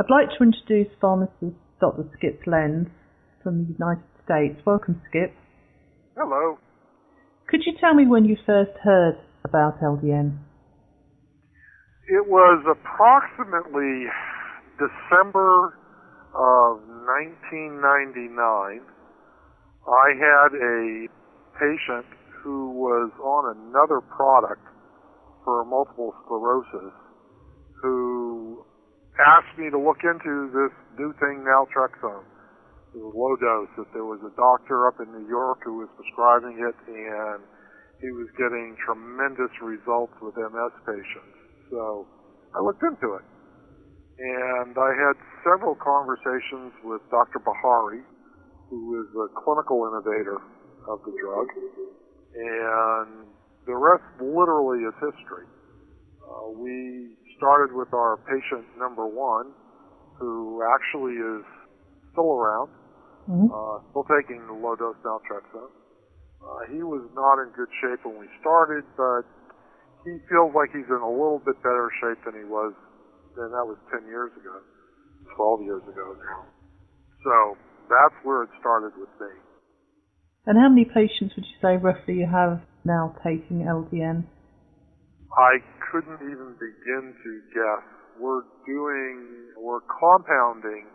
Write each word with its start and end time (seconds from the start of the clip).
I'd 0.00 0.08
like 0.08 0.32
to 0.38 0.44
introduce 0.44 0.88
pharmacist 0.98 1.60
Dr. 1.78 2.08
Skip 2.16 2.40
Lenz 2.46 2.88
from 3.42 3.66
the 3.66 3.74
United 3.76 4.08
States. 4.24 4.56
Welcome, 4.64 5.02
Skip. 5.10 5.34
Hello. 6.16 6.56
Could 7.50 7.60
you 7.66 7.74
tell 7.78 7.92
me 7.92 8.06
when 8.06 8.24
you 8.24 8.38
first 8.46 8.70
heard 8.82 9.20
about 9.44 9.78
LDN? 9.82 10.38
It 12.08 12.26
was 12.26 12.64
approximately 12.64 14.08
December 14.80 15.76
of 16.32 16.80
1999. 17.60 18.80
I 19.84 20.08
had 20.16 20.56
a 20.56 21.08
patient 21.60 22.06
who 22.42 22.72
was 22.72 23.12
on 23.20 23.54
another 23.68 24.00
product 24.00 24.64
for 25.44 25.62
multiple 25.66 26.14
sclerosis 26.24 26.96
who 27.82 28.09
asked 29.20 29.54
me 29.58 29.70
to 29.70 29.78
look 29.78 30.00
into 30.04 30.50
this 30.52 30.72
new 30.98 31.12
thing, 31.20 31.44
naltrexone. 31.44 32.24
It 32.94 32.98
was 32.98 33.14
low 33.14 33.34
dose. 33.38 33.70
That 33.78 33.90
there 33.94 34.08
was 34.08 34.18
a 34.26 34.34
doctor 34.34 34.88
up 34.88 34.98
in 34.98 35.08
New 35.14 35.28
York 35.28 35.62
who 35.64 35.78
was 35.78 35.88
prescribing 35.94 36.58
it, 36.58 36.76
and 36.90 37.40
he 38.02 38.10
was 38.10 38.26
getting 38.34 38.74
tremendous 38.82 39.52
results 39.62 40.14
with 40.18 40.34
MS 40.36 40.74
patients. 40.82 41.36
So 41.70 42.08
I 42.56 42.58
looked 42.64 42.82
into 42.82 43.14
it, 43.14 43.26
and 44.18 44.74
I 44.74 44.90
had 44.90 45.16
several 45.46 45.78
conversations 45.78 46.74
with 46.82 47.00
Dr. 47.14 47.38
Bihari, 47.38 48.02
who 48.68 48.80
is 49.00 49.08
a 49.14 49.28
clinical 49.38 49.86
innovator 49.86 50.42
of 50.88 50.98
the 51.06 51.14
drug, 51.14 51.46
and 52.34 53.30
the 53.66 53.76
rest 53.76 54.02
literally 54.18 54.82
is 54.82 54.94
history. 54.98 55.46
Uh, 56.24 56.50
we 56.58 57.14
started 57.40 57.72
with 57.72 57.88
our 57.96 58.20
patient 58.28 58.68
number 58.76 59.08
one, 59.08 59.56
who 60.20 60.60
actually 60.76 61.16
is 61.16 61.42
still 62.12 62.36
around, 62.36 62.68
Mm-hmm. 63.30 63.46
uh, 63.46 63.78
still 63.94 64.06
taking 64.10 64.42
the 64.50 64.56
low 64.56 64.74
dose 64.74 64.98
naltrexone. 65.06 65.70
Uh, 66.42 66.66
he 66.72 66.82
was 66.82 67.06
not 67.14 67.38
in 67.38 67.54
good 67.54 67.70
shape 67.78 68.02
when 68.02 68.18
we 68.18 68.26
started, 68.40 68.82
but 68.96 69.22
he 70.02 70.18
feels 70.26 70.50
like 70.50 70.72
he's 70.74 70.88
in 70.88 70.98
a 70.98 71.12
little 71.12 71.38
bit 71.38 71.54
better 71.62 71.92
shape 72.02 72.18
than 72.26 72.34
he 72.34 72.42
was, 72.48 72.74
and 73.38 73.52
that 73.54 73.62
was 73.62 73.78
10 73.94 74.08
years 74.08 74.32
ago, 74.34 74.58
12 75.36 75.62
years 75.62 75.84
ago 75.86 76.16
now. 76.26 76.42
So 77.22 77.34
that's 77.86 78.16
where 78.24 78.42
it 78.42 78.50
started 78.58 78.98
with 78.98 79.12
me. 79.20 79.30
And 80.46 80.58
how 80.58 80.70
many 80.72 80.88
patients 80.88 81.36
would 81.36 81.44
you 81.46 81.58
say 81.62 81.76
roughly 81.76 82.18
you 82.18 82.26
have 82.26 82.64
now 82.82 83.14
taking 83.22 83.62
LDN? 83.68 84.24
I 85.38 85.62
couldn't 85.90 86.22
even 86.26 86.58
begin 86.58 87.14
to 87.14 87.30
guess. 87.54 87.84
We're 88.18 88.42
doing, 88.66 89.54
we're 89.56 89.84
compounding 89.86 90.90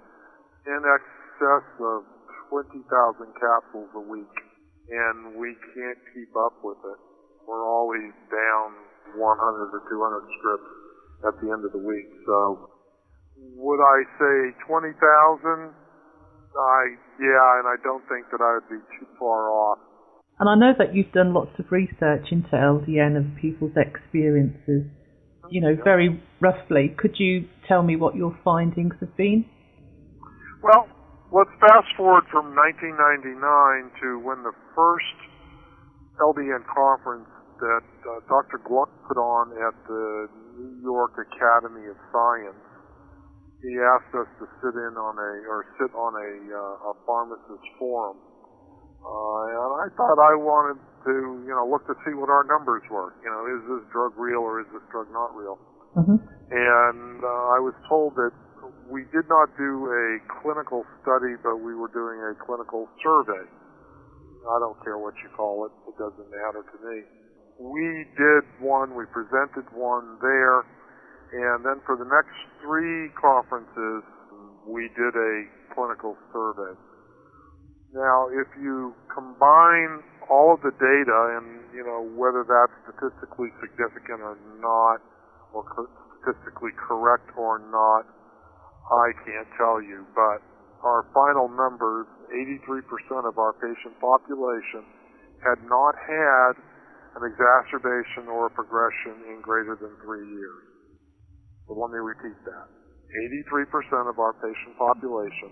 in 0.68 0.82
excess 0.84 1.66
of 1.80 2.04
20,000 2.52 2.84
capsules 3.40 3.90
a 3.96 4.04
week, 4.04 4.36
and 4.92 5.40
we 5.40 5.56
can't 5.74 6.00
keep 6.14 6.32
up 6.36 6.60
with 6.64 6.78
it. 6.84 7.00
We're 7.48 7.64
always 7.64 8.12
down 8.28 8.68
100 9.16 9.22
or 9.22 9.84
200 9.88 10.38
scripts 10.40 10.72
at 11.32 11.36
the 11.40 11.48
end 11.54 11.64
of 11.64 11.72
the 11.72 11.82
week. 11.82 12.10
So, 12.28 12.70
would 13.56 13.82
I 13.82 14.00
say 14.20 14.38
20,000? 14.68 15.72
I, 16.56 16.82
yeah, 17.20 17.60
and 17.60 17.68
I 17.68 17.76
don't 17.84 18.04
think 18.08 18.32
that 18.32 18.40
I 18.40 18.60
would 18.60 18.70
be 18.72 18.82
too 19.00 19.08
far 19.20 19.52
off. 19.52 19.80
And 20.40 20.50
I 20.50 20.56
know 20.56 20.74
that 20.78 20.94
you've 20.94 21.12
done 21.14 21.34
lots 21.34 21.52
of 21.60 21.72
research 21.72 22.28
into 22.32 22.52
LDN 22.52 23.16
of 23.16 23.40
people's 23.40 23.76
experiences. 23.78 24.84
You 25.50 25.62
know, 25.62 25.78
very 25.82 26.22
roughly, 26.42 26.94
could 26.98 27.16
you 27.18 27.48
tell 27.68 27.84
me 27.84 27.96
what 27.96 28.16
your 28.16 28.38
findings 28.44 28.96
have 29.00 29.16
been? 29.16 29.46
Well, 30.62 30.90
let's 31.32 31.54
fast 31.62 31.88
forward 31.96 32.26
from 32.32 32.52
1999 32.52 33.38
to 34.02 34.20
when 34.20 34.44
the 34.44 34.52
first 34.76 35.16
LDN 36.20 36.66
conference 36.68 37.30
that 37.60 37.88
uh, 38.04 38.20
Dr. 38.28 38.60
Gluck 38.68 38.92
put 39.08 39.16
on 39.16 39.56
at 39.56 39.76
the 39.88 40.28
New 40.60 40.84
York 40.84 41.16
Academy 41.16 41.88
of 41.88 41.96
Science. 42.12 42.60
He 43.64 43.80
asked 43.80 44.12
us 44.12 44.28
to 44.40 44.46
sit 44.60 44.76
in 44.76 44.94
on 45.00 45.16
a 45.16 45.32
or 45.48 45.64
sit 45.80 45.92
on 45.96 46.12
a, 46.12 46.32
uh, 46.52 46.92
a 46.92 46.94
pharmacist 47.08 47.66
forum, 47.80 48.18
and 49.06 49.72
I 49.86 49.88
thought 49.94 50.18
I 50.18 50.34
wanted 50.34 50.82
to 51.06 51.14
you 51.46 51.54
know 51.54 51.66
look 51.70 51.86
to 51.88 51.96
see 52.06 52.14
what 52.18 52.30
our 52.30 52.44
numbers 52.50 52.82
were. 52.90 53.14
You 53.22 53.30
know, 53.30 53.42
is 53.50 53.62
this 53.70 53.84
drug 53.94 54.18
real 54.18 54.42
or 54.42 54.62
is 54.62 54.70
this 54.74 54.84
drug 54.90 55.08
not 55.14 55.36
real? 55.38 55.58
Mm-hmm. 55.96 56.20
And 56.52 57.24
uh, 57.24 57.56
I 57.56 57.60
was 57.62 57.74
told 57.90 58.16
that 58.18 58.34
we 58.90 59.06
did 59.10 59.26
not 59.30 59.50
do 59.58 59.90
a 59.90 60.08
clinical 60.42 60.86
study, 61.02 61.38
but 61.42 61.58
we 61.58 61.74
were 61.74 61.90
doing 61.90 62.22
a 62.22 62.34
clinical 62.38 62.90
survey. 63.02 63.46
I 64.46 64.58
don't 64.62 64.78
care 64.86 64.98
what 65.02 65.18
you 65.26 65.30
call 65.34 65.66
it, 65.66 65.74
it 65.90 65.98
doesn't 65.98 66.30
matter 66.30 66.62
to 66.62 66.78
me. 66.86 67.02
We 67.58 68.06
did 68.14 68.44
one, 68.62 68.94
we 68.94 69.10
presented 69.10 69.66
one 69.74 70.22
there, 70.22 70.62
and 71.34 71.66
then 71.66 71.82
for 71.86 71.98
the 71.98 72.06
next 72.06 72.36
three 72.62 73.10
conferences, 73.18 74.06
we 74.70 74.86
did 74.94 75.14
a 75.18 75.34
clinical 75.74 76.14
survey. 76.30 76.78
Now, 77.96 78.28
if 78.28 78.52
you 78.60 78.92
combine 79.08 80.04
all 80.28 80.52
of 80.52 80.60
the 80.60 80.76
data 80.76 81.40
and, 81.40 81.64
you 81.72 81.80
know, 81.80 82.04
whether 82.20 82.44
that's 82.44 82.76
statistically 82.84 83.56
significant 83.64 84.20
or 84.20 84.36
not, 84.60 85.00
or 85.56 85.64
statistically 86.20 86.76
correct 86.76 87.32
or 87.40 87.64
not, 87.72 88.04
I 88.92 89.16
can't 89.24 89.48
tell 89.56 89.80
you, 89.80 90.04
but 90.12 90.44
our 90.84 91.08
final 91.16 91.48
numbers, 91.48 92.04
83% 92.36 92.84
of 93.24 93.40
our 93.40 93.56
patient 93.64 93.96
population 94.04 94.84
had 95.40 95.64
not 95.64 95.96
had 95.96 96.60
an 97.16 97.24
exacerbation 97.24 98.28
or 98.28 98.52
a 98.52 98.52
progression 98.52 99.24
in 99.32 99.40
greater 99.40 99.80
than 99.80 99.96
three 100.04 100.28
years. 100.28 100.68
So 101.64 101.80
let 101.80 101.96
me 101.96 102.04
repeat 102.04 102.36
that. 102.44 102.68
83% 103.56 104.12
of 104.12 104.20
our 104.20 104.36
patient 104.44 104.76
population. 104.76 105.48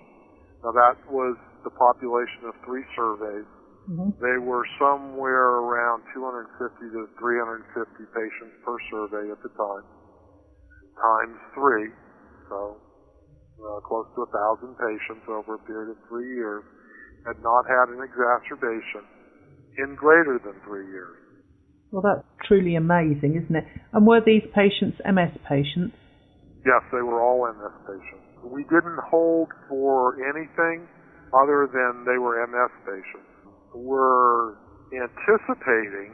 Now 0.60 0.76
that 0.76 1.00
was 1.08 1.40
the 1.64 1.74
population 1.74 2.48
of 2.48 2.54
three 2.64 2.84
surveys. 2.96 3.48
Mm-hmm. 3.90 4.16
They 4.20 4.40
were 4.40 4.64
somewhere 4.80 5.60
around 5.60 6.08
250 6.16 6.56
to 6.96 7.08
350 7.20 8.16
patients 8.16 8.56
per 8.64 8.78
survey 8.88 9.28
at 9.28 9.40
the 9.44 9.52
time, 9.60 9.86
times 10.96 11.40
three. 11.52 11.92
So 12.48 12.80
uh, 13.60 13.80
close 13.84 14.08
to 14.16 14.24
a 14.24 14.32
thousand 14.32 14.76
patients 14.80 15.28
over 15.28 15.56
a 15.56 15.64
period 15.68 15.92
of 15.92 16.00
three 16.08 16.32
years 16.36 16.64
had 17.28 17.40
not 17.44 17.68
had 17.68 17.92
an 17.92 18.04
exacerbation 18.04 19.04
in 19.78 19.96
greater 19.96 20.40
than 20.44 20.56
three 20.64 20.88
years. 20.88 21.18
Well, 21.92 22.02
that's 22.02 22.26
truly 22.48 22.76
amazing, 22.76 23.40
isn't 23.44 23.56
it? 23.56 23.66
And 23.94 24.08
were 24.08 24.22
these 24.26 24.44
patients 24.56 24.98
MS 25.06 25.38
patients? 25.48 25.96
Yes, 26.66 26.82
they 26.92 27.04
were 27.04 27.22
all 27.22 27.46
MS 27.46 27.76
patients. 27.86 28.26
We 28.44 28.64
didn't 28.64 29.00
hold 29.10 29.50
for 29.70 30.16
anything 30.20 30.88
other 31.34 31.70
than 31.72 32.06
they 32.06 32.18
were 32.18 32.46
MS 32.46 32.74
patients. 32.86 33.30
We're 33.74 34.54
anticipating 34.94 36.14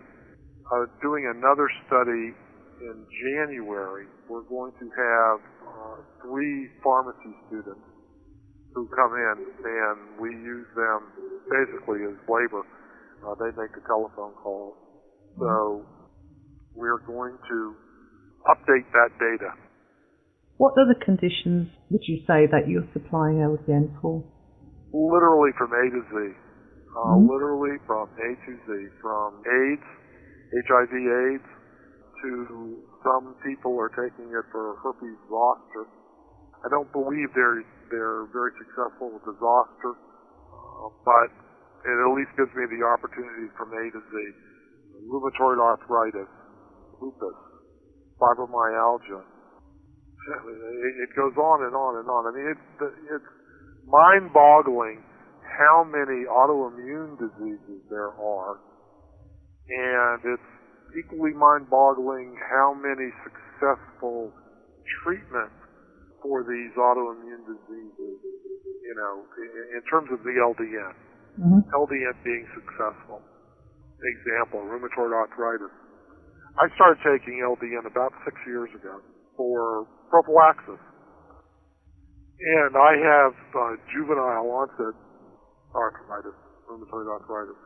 uh, 0.71 0.85
doing 1.01 1.27
another 1.27 1.67
study 1.87 2.31
in 2.81 2.97
January. 3.11 4.07
We're 4.29 4.47
going 4.47 4.71
to 4.79 4.87
have 4.87 5.39
uh, 5.67 5.95
three 6.23 6.69
pharmacy 6.83 7.35
students 7.47 7.83
who 8.73 8.87
come 8.95 9.13
in, 9.17 9.35
and 9.65 9.97
we 10.21 10.29
use 10.29 10.67
them 10.75 10.99
basically 11.49 12.05
as 12.05 12.15
labor. 12.29 12.63
Uh, 13.25 13.35
they 13.35 13.51
make 13.59 13.73
the 13.75 13.83
telephone 13.87 14.31
calls. 14.39 14.77
So 15.37 15.85
we're 16.75 16.99
going 16.99 17.37
to 17.49 17.75
update 18.47 18.87
that 18.93 19.09
data. 19.19 19.51
What 20.57 20.73
other 20.73 20.95
conditions 21.03 21.69
would 21.89 22.01
you 22.03 22.19
say 22.27 22.47
that 22.51 22.67
you're 22.67 22.87
supplying 22.93 23.37
LDN 23.37 23.99
for? 24.01 24.23
Literally 24.93 25.51
from 25.57 25.73
A 25.73 25.83
to 25.89 26.01
Z. 26.09 26.37
Uh, 26.95 26.99
Mhm. 27.15 27.29
Literally 27.29 27.77
from 27.85 28.09
A 28.17 28.29
to 28.45 28.53
Z. 28.65 28.89
From 29.01 29.41
AIDS, 29.45 29.87
HIV 30.67 30.93
AIDS, 31.07 31.49
to 32.21 32.83
some 33.03 33.35
people 33.43 33.79
are 33.79 33.89
taking 33.89 34.27
it 34.33 34.45
for 34.51 34.75
herpes 34.83 35.17
zoster. 35.29 35.85
I 36.65 36.67
don't 36.69 36.91
believe 36.91 37.31
they're 37.33 37.63
they're 37.91 38.25
very 38.33 38.51
successful 38.57 39.11
with 39.13 39.23
zoster, 39.39 39.93
uh, 39.93 40.89
but 41.05 41.29
it 41.85 41.95
at 41.95 42.11
least 42.13 42.35
gives 42.35 42.53
me 42.55 42.65
the 42.65 42.83
opportunity 42.85 43.47
from 43.55 43.71
A 43.73 43.83
to 43.91 44.01
Z. 44.01 44.33
Rheumatoid 45.09 45.59
arthritis, 45.61 46.27
lupus, 46.99 47.35
fibromyalgia. 48.19 49.23
It 51.03 51.09
goes 51.15 51.35
on 51.37 51.63
and 51.63 51.75
on 51.75 51.95
and 51.97 52.07
on. 52.09 52.27
I 52.27 52.31
mean, 52.35 52.47
it's 52.51 52.67
it's 53.07 53.31
mind-boggling 53.89 55.03
how 55.41 55.83
many 55.83 56.23
autoimmune 56.29 57.19
diseases 57.19 57.81
there 57.89 58.13
are, 58.15 58.61
and 59.67 60.21
it's 60.23 60.51
equally 60.97 61.33
mind-boggling 61.33 62.37
how 62.49 62.73
many 62.73 63.11
successful 63.25 64.31
treatments 65.03 65.57
for 66.23 66.43
these 66.43 66.71
autoimmune 66.75 67.43
diseases, 67.43 68.17
you 68.83 68.95
know, 68.95 69.23
in, 69.75 69.83
terms 69.91 70.09
of 70.11 70.19
the 70.23 70.35
LDN. 70.35 70.93
Mm-hmm. 71.39 71.61
LDN 71.71 72.15
being 72.23 72.47
successful. 72.55 73.23
Example, 73.99 74.63
rheumatoid 74.63 75.11
arthritis. 75.11 75.71
I 76.59 76.67
started 76.75 76.99
taking 77.03 77.39
LDN 77.43 77.87
about 77.87 78.11
six 78.25 78.35
years 78.47 78.69
ago 78.75 78.99
for 79.35 79.87
prophylaxis. 80.09 80.79
And 82.39 82.71
I 82.71 82.95
have 82.95 83.35
uh, 83.51 83.75
juvenile 83.91 84.47
onset 84.47 84.95
arthritis, 85.75 86.37
rheumatoid 86.71 87.11
arthritis. 87.11 87.59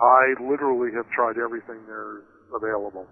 I 0.00 0.32
literally 0.40 0.88
have 0.96 1.04
tried 1.12 1.36
everything 1.36 1.84
there's 1.84 2.24
available. 2.56 3.04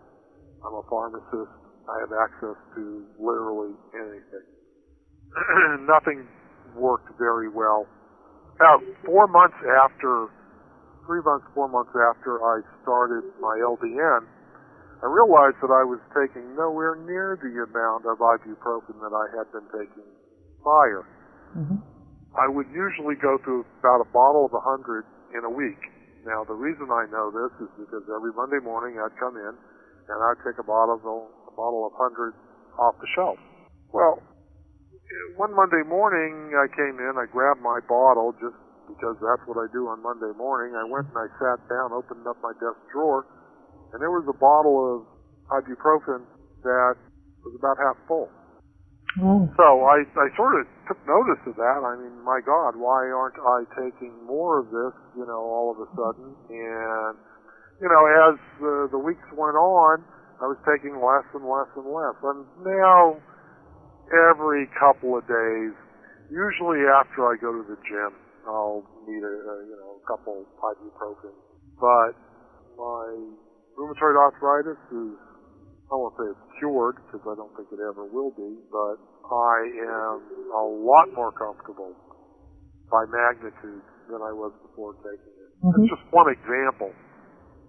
I'm 0.65 0.73
a 0.73 0.85
pharmacist. 0.89 1.53
I 1.85 2.01
have 2.01 2.13
access 2.17 2.57
to 2.81 3.05
literally 3.21 3.77
anything. 3.93 4.47
Nothing 5.85 6.25
worked 6.75 7.13
very 7.19 7.53
well. 7.53 7.85
About 8.57 8.81
four 9.05 9.29
months 9.29 9.61
after, 9.85 10.33
three 11.05 11.21
months, 11.21 11.45
four 11.53 11.69
months 11.69 11.93
after 11.93 12.41
I 12.41 12.65
started 12.81 13.23
my 13.37 13.61
LDN, 13.61 14.25
I 15.05 15.07
realized 15.13 15.61
that 15.61 15.69
I 15.69 15.85
was 15.85 16.01
taking 16.17 16.57
nowhere 16.57 16.97
near 16.97 17.37
the 17.37 17.53
amount 17.53 18.09
of 18.09 18.17
ibuprofen 18.17 18.97
that 19.05 19.13
I 19.13 19.29
had 19.37 19.53
been 19.53 19.69
taking 19.77 20.09
prior. 20.67 21.07
Mm-hmm. 21.55 21.79
I 22.35 22.51
would 22.51 22.67
usually 22.75 23.15
go 23.23 23.39
through 23.47 23.63
about 23.79 24.03
a 24.03 24.09
bottle 24.11 24.51
of 24.51 24.53
a 24.53 24.61
hundred 24.61 25.07
in 25.31 25.47
a 25.47 25.53
week. 25.53 25.79
Now, 26.27 26.43
the 26.43 26.59
reason 26.59 26.91
I 26.91 27.07
know 27.07 27.31
this 27.31 27.55
is 27.63 27.71
because 27.79 28.03
every 28.11 28.35
Monday 28.35 28.59
morning 28.59 28.99
I'd 28.99 29.15
come 29.15 29.39
in 29.39 29.55
and 29.55 30.19
I'd 30.27 30.43
take 30.43 30.59
a 30.59 30.67
bottle 30.67 30.99
of 30.99 31.07
a 31.07 31.55
bottle 31.55 31.87
of 31.87 31.95
hundred 31.95 32.35
off 32.83 32.99
the 32.99 33.07
shelf. 33.15 33.39
Well, 33.95 34.19
one 35.39 35.55
Monday 35.55 35.87
morning 35.87 36.51
I 36.59 36.67
came 36.75 36.99
in, 36.99 37.15
I 37.15 37.31
grabbed 37.31 37.63
my 37.63 37.79
bottle 37.87 38.35
just 38.43 38.59
because 38.91 39.17
that's 39.23 39.43
what 39.47 39.57
I 39.63 39.71
do 39.71 39.87
on 39.87 40.03
Monday 40.03 40.35
morning. 40.35 40.75
I 40.75 40.83
went 40.83 41.07
and 41.15 41.19
I 41.19 41.31
sat 41.39 41.63
down, 41.71 41.95
opened 41.95 42.27
up 42.27 42.37
my 42.43 42.53
desk 42.59 42.79
drawer, 42.91 43.23
and 43.95 44.03
there 44.03 44.11
was 44.11 44.27
a 44.27 44.37
bottle 44.37 44.83
of 44.83 44.99
ibuprofen 45.63 46.27
that 46.67 46.95
was 47.47 47.55
about 47.55 47.79
half 47.79 47.97
full. 48.11 48.29
Mm. 49.17 49.49
So 49.57 49.67
I, 49.89 50.05
I 50.05 50.27
sort 50.37 50.61
of 50.61 50.69
took 50.89 51.01
notice 51.09 51.41
of 51.49 51.57
that. 51.57 51.81
I 51.81 51.97
mean, 51.97 52.21
my 52.21 52.45
God, 52.45 52.77
why 52.77 53.09
aren't 53.09 53.41
I 53.41 53.65
taking 53.73 54.13
more 54.29 54.61
of 54.61 54.69
this, 54.69 54.95
you 55.17 55.25
know, 55.25 55.41
all 55.41 55.73
of 55.73 55.81
a 55.81 55.89
sudden? 55.97 56.37
And, 56.53 57.15
you 57.81 57.89
know, 57.89 58.03
as 58.29 58.37
uh, 58.61 58.93
the 58.93 59.01
weeks 59.01 59.25
went 59.33 59.57
on, 59.57 60.05
I 60.37 60.45
was 60.45 60.61
taking 60.69 61.01
less 61.01 61.25
and 61.33 61.49
less 61.49 61.71
and 61.81 61.89
less. 61.89 62.17
And 62.21 62.45
now, 62.61 63.17
every 64.13 64.69
couple 64.77 65.17
of 65.17 65.25
days, 65.25 65.73
usually 66.29 66.85
after 66.85 67.25
I 67.25 67.41
go 67.41 67.57
to 67.57 67.65
the 67.65 67.81
gym, 67.89 68.13
I'll 68.45 68.85
need 69.09 69.25
a, 69.25 69.33
a 69.33 69.55
you 69.65 69.77
know, 69.81 69.97
a 69.97 70.05
couple 70.05 70.45
ibuprofen. 70.61 71.33
But 71.81 72.13
my 72.77 73.33
rheumatoid 73.81 74.17
arthritis 74.21 74.81
is 74.93 75.17
I 75.87 75.95
won't 75.95 76.15
say 76.19 76.27
it's 76.27 76.47
cured 76.59 76.99
because 77.07 77.23
I 77.23 77.35
don't 77.39 77.55
think 77.55 77.71
it 77.71 77.79
ever 77.79 78.03
will 78.07 78.35
be, 78.35 78.59
but 78.75 78.99
I 79.31 79.57
am 79.87 80.15
a 80.51 80.65
lot 80.83 81.15
more 81.15 81.31
comfortable 81.31 81.95
by 82.91 83.07
magnitude 83.07 83.87
than 84.11 84.23
I 84.23 84.35
was 84.35 84.51
before 84.67 84.99
taking 85.07 85.31
it. 85.31 85.51
Mm-hmm. 85.63 85.87
It's 85.87 85.95
just 85.95 86.07
one 86.11 86.27
example. 86.31 86.91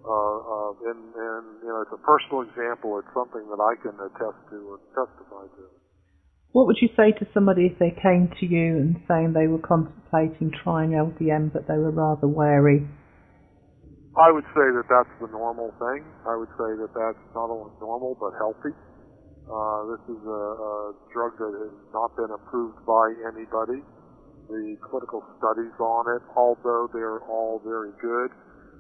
Uh, 0.02 0.10
uh, 0.10 0.90
and, 0.90 1.02
and, 1.14 1.46
you 1.62 1.70
know, 1.70 1.84
it's 1.84 1.94
a 1.94 2.02
personal 2.02 2.48
example. 2.48 2.98
It's 2.98 3.12
something 3.14 3.44
that 3.54 3.60
I 3.60 3.74
can 3.82 3.94
attest 4.00 4.40
to 4.50 4.58
and 4.78 4.82
testify 4.96 5.46
to. 5.46 5.64
What 6.54 6.66
would 6.68 6.78
you 6.82 6.90
say 6.96 7.12
to 7.12 7.28
somebody 7.34 7.68
if 7.68 7.78
they 7.78 7.92
came 7.92 8.32
to 8.40 8.46
you 8.46 8.78
and 8.78 8.96
saying 9.08 9.34
they 9.34 9.48
were 9.48 9.60
contemplating 9.60 10.52
trying 10.64 10.92
LDN 10.92 11.52
but 11.52 11.68
they 11.68 11.78
were 11.78 11.92
rather 11.92 12.28
wary? 12.28 12.88
I 14.18 14.34
would 14.34 14.50
say 14.58 14.68
that 14.74 14.88
that's 14.90 15.14
the 15.22 15.30
normal 15.30 15.70
thing. 15.78 16.02
I 16.26 16.34
would 16.34 16.50
say 16.58 16.74
that 16.82 16.90
that's 16.90 17.24
not 17.38 17.54
only 17.54 17.70
normal 17.78 18.18
but 18.18 18.34
healthy. 18.42 18.74
Uh, 19.46 19.80
this 19.94 20.04
is 20.18 20.22
a, 20.26 20.44
a 20.58 20.74
drug 21.14 21.38
that 21.38 21.54
has 21.54 21.78
not 21.94 22.18
been 22.18 22.34
approved 22.34 22.82
by 22.82 23.14
anybody. 23.30 23.86
The 24.50 24.76
clinical 24.90 25.22
studies 25.38 25.76
on 25.78 26.04
it, 26.18 26.24
although 26.36 26.90
they're 26.92 27.22
all 27.30 27.62
very 27.62 27.94
good 28.02 28.34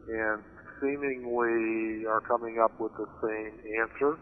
and 0.09 0.41
seemingly 0.81 2.09
are 2.09 2.21
coming 2.25 2.57
up 2.57 2.73
with 2.81 2.91
the 2.97 3.07
same 3.21 3.53
answer, 3.85 4.17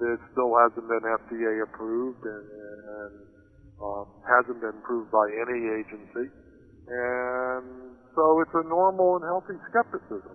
it 0.00 0.20
still 0.32 0.56
hasn't 0.56 0.88
been 0.88 1.04
FDA 1.04 1.62
approved 1.62 2.24
and, 2.24 2.46
and 2.48 3.12
um, 3.84 4.06
hasn't 4.24 4.60
been 4.60 4.80
approved 4.80 5.12
by 5.12 5.28
any 5.28 5.60
agency. 5.76 6.32
And 6.88 7.85
so 8.16 8.40
it's 8.40 8.56
a 8.56 8.64
normal 8.64 9.20
and 9.20 9.24
healthy 9.28 9.60
skepticism. 9.68 10.34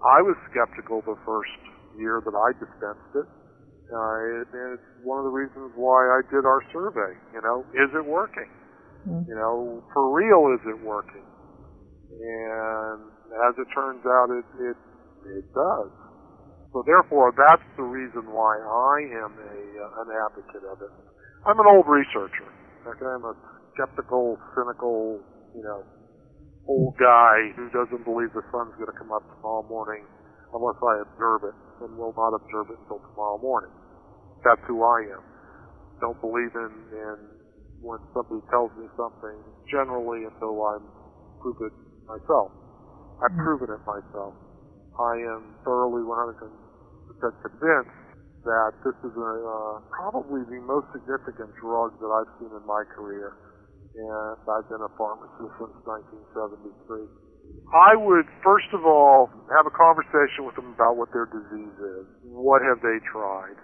I 0.00 0.24
was 0.24 0.34
skeptical 0.48 1.04
the 1.04 1.20
first 1.28 1.60
year 2.00 2.24
that 2.24 2.32
I 2.32 2.56
dispensed 2.56 3.12
it. 3.14 3.28
Uh, 3.92 4.46
and 4.48 4.78
it's 4.78 4.90
one 5.02 5.18
of 5.18 5.26
the 5.26 5.34
reasons 5.34 5.74
why 5.74 6.06
I 6.08 6.22
did 6.32 6.46
our 6.46 6.62
survey. 6.72 7.12
You 7.34 7.42
know, 7.42 7.66
is 7.74 7.90
it 7.92 8.06
working? 8.06 8.48
Mm-hmm. 9.04 9.28
You 9.28 9.36
know, 9.36 9.84
for 9.92 10.08
real, 10.14 10.54
is 10.54 10.62
it 10.64 10.78
working? 10.80 11.26
And 12.10 12.98
as 13.50 13.54
it 13.58 13.66
turns 13.74 14.02
out, 14.06 14.30
it 14.30 14.46
it 14.62 14.78
it 15.26 15.46
does. 15.52 15.90
So 16.72 16.86
therefore, 16.86 17.34
that's 17.34 17.66
the 17.76 17.82
reason 17.82 18.30
why 18.30 18.62
I 18.62 18.96
am 19.26 19.32
a 19.34 19.58
uh, 19.82 20.02
an 20.06 20.08
advocate 20.22 20.64
of 20.70 20.78
it. 20.86 20.92
I'm 21.46 21.58
an 21.58 21.66
old 21.66 21.86
researcher. 21.90 22.46
Okay, 22.86 23.10
I'm 23.10 23.26
a 23.26 23.34
skeptical, 23.74 24.38
cynical, 24.54 25.18
you 25.54 25.62
know, 25.62 25.82
old 26.70 26.94
guy 26.94 27.50
who 27.58 27.66
doesn't 27.74 28.06
believe 28.06 28.30
the 28.30 28.46
sun's 28.54 28.78
going 28.78 28.86
to 28.86 28.94
come 28.94 29.10
up 29.10 29.26
tomorrow 29.34 29.66
morning 29.66 30.06
unless 30.54 30.78
I 30.78 31.02
observe 31.02 31.50
it 31.50 31.56
and 31.82 31.98
will 31.98 32.14
not 32.14 32.30
observe 32.38 32.70
it 32.70 32.78
until 32.86 33.02
tomorrow 33.10 33.42
morning. 33.42 33.74
That's 34.46 34.62
who 34.70 34.86
I 34.86 35.10
am. 35.10 35.24
Don't 35.98 36.20
believe 36.22 36.54
in, 36.54 36.72
in 36.94 37.16
when 37.82 37.98
somebody 38.14 38.40
tells 38.54 38.70
me 38.78 38.86
something 38.94 39.36
generally 39.68 40.24
until 40.30 40.54
I'm 40.62 40.84
prove 41.40 41.56
it 41.64 41.72
myself. 42.04 42.52
I've 43.24 43.32
mm-hmm. 43.32 43.44
proven 43.44 43.72
it 43.72 43.82
myself. 43.88 44.36
I 45.00 45.16
am 45.32 45.56
thoroughly 45.64 46.04
100% 46.04 46.36
convinced 47.16 47.96
that 48.44 48.72
this 48.84 48.96
is 49.04 49.14
a, 49.16 49.32
uh, 49.40 49.80
probably 49.92 50.44
the 50.48 50.60
most 50.64 50.88
significant 50.92 51.52
drug 51.56 51.96
that 52.00 52.10
I've 52.12 52.32
seen 52.40 52.52
in 52.52 52.64
my 52.64 52.84
career 52.92 53.36
and 53.96 54.38
I've 54.46 54.68
been 54.70 54.82
a 54.82 54.92
pharmacist 54.94 55.52
since 55.58 55.76
1973. 55.82 57.10
I 57.74 57.94
would 57.98 58.26
first 58.42 58.70
of 58.74 58.86
all 58.86 59.30
have 59.50 59.66
a 59.66 59.74
conversation 59.74 60.46
with 60.46 60.54
them 60.54 60.74
about 60.74 60.94
what 60.94 61.10
their 61.14 61.26
disease 61.26 61.78
is. 61.78 62.06
What 62.26 62.62
have 62.62 62.78
they 62.82 62.98
tried? 63.10 63.58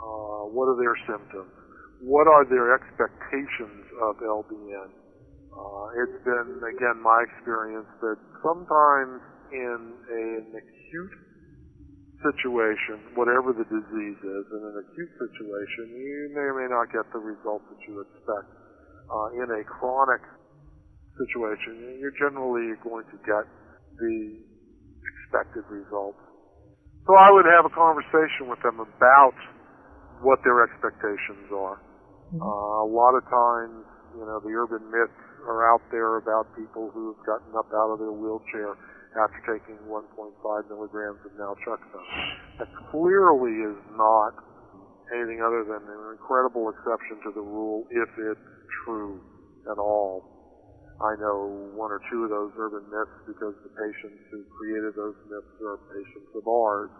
Uh, 0.00 0.48
what 0.52 0.68
are 0.68 0.78
their 0.80 0.96
symptoms? 1.04 1.52
What 2.00 2.24
are 2.24 2.48
their 2.48 2.72
expectations 2.72 3.84
of 4.00 4.16
LDN? 4.24 4.88
Uh, 5.52 6.00
it's 6.00 6.20
been, 6.24 6.62
again, 6.64 6.96
my 7.04 7.20
experience 7.28 7.88
that 8.00 8.16
sometimes 8.40 9.20
in 9.52 9.80
a, 10.08 10.22
an 10.40 10.52
acute 10.56 11.16
situation, 12.24 13.12
whatever 13.16 13.52
the 13.52 13.66
disease 13.68 14.20
is, 14.20 14.44
in 14.52 14.62
an 14.64 14.76
acute 14.80 15.12
situation, 15.20 15.84
you 15.92 16.32
may 16.32 16.46
or 16.48 16.56
may 16.56 16.68
not 16.72 16.88
get 16.92 17.04
the 17.12 17.20
results 17.20 17.64
that 17.68 17.80
you 17.84 18.00
expect 18.00 18.59
uh, 19.10 19.42
in 19.42 19.48
a 19.50 19.62
chronic 19.66 20.22
situation, 21.18 21.98
you're 21.98 22.14
generally 22.16 22.78
going 22.80 23.04
to 23.10 23.18
get 23.26 23.44
the 23.98 24.38
expected 25.02 25.66
results. 25.68 26.18
So 27.06 27.16
I 27.18 27.30
would 27.34 27.48
have 27.48 27.66
a 27.66 27.74
conversation 27.74 28.46
with 28.46 28.62
them 28.62 28.78
about 28.78 29.36
what 30.22 30.38
their 30.44 30.62
expectations 30.64 31.50
are. 31.50 31.80
Mm-hmm. 32.30 32.40
Uh, 32.40 32.86
a 32.86 32.88
lot 32.88 33.18
of 33.18 33.24
times, 33.26 33.82
you 34.14 34.24
know, 34.24 34.38
the 34.40 34.52
urban 34.54 34.84
myths 34.88 35.20
are 35.48 35.66
out 35.72 35.82
there 35.90 36.20
about 36.20 36.46
people 36.54 36.92
who 36.92 37.16
have 37.16 37.22
gotten 37.24 37.50
up 37.56 37.66
out 37.72 37.96
of 37.96 37.98
their 37.98 38.12
wheelchair 38.12 38.76
after 39.18 39.58
taking 39.58 39.74
1.5 39.90 40.06
milligrams 40.70 41.18
of 41.26 41.32
naltrexone. 41.34 42.08
That 42.62 42.70
clearly 42.92 43.74
is 43.74 43.78
not 43.98 44.38
anything 45.10 45.42
other 45.42 45.66
than 45.66 45.82
an 45.82 46.14
incredible 46.14 46.70
exception 46.70 47.18
to 47.26 47.34
the 47.34 47.42
rule 47.42 47.88
if 47.90 48.10
it's 48.30 48.46
true 48.84 49.20
at 49.70 49.78
all. 49.78 50.24
I 51.00 51.16
know 51.16 51.72
one 51.72 51.88
or 51.88 52.00
two 52.12 52.28
of 52.28 52.30
those 52.30 52.52
urban 52.60 52.84
myths 52.92 53.24
because 53.24 53.56
the 53.64 53.72
patients 53.72 54.20
who 54.28 54.44
created 54.60 54.92
those 54.96 55.16
myths 55.32 55.56
are 55.64 55.80
patients 55.96 56.28
of 56.36 56.44
ours, 56.44 56.92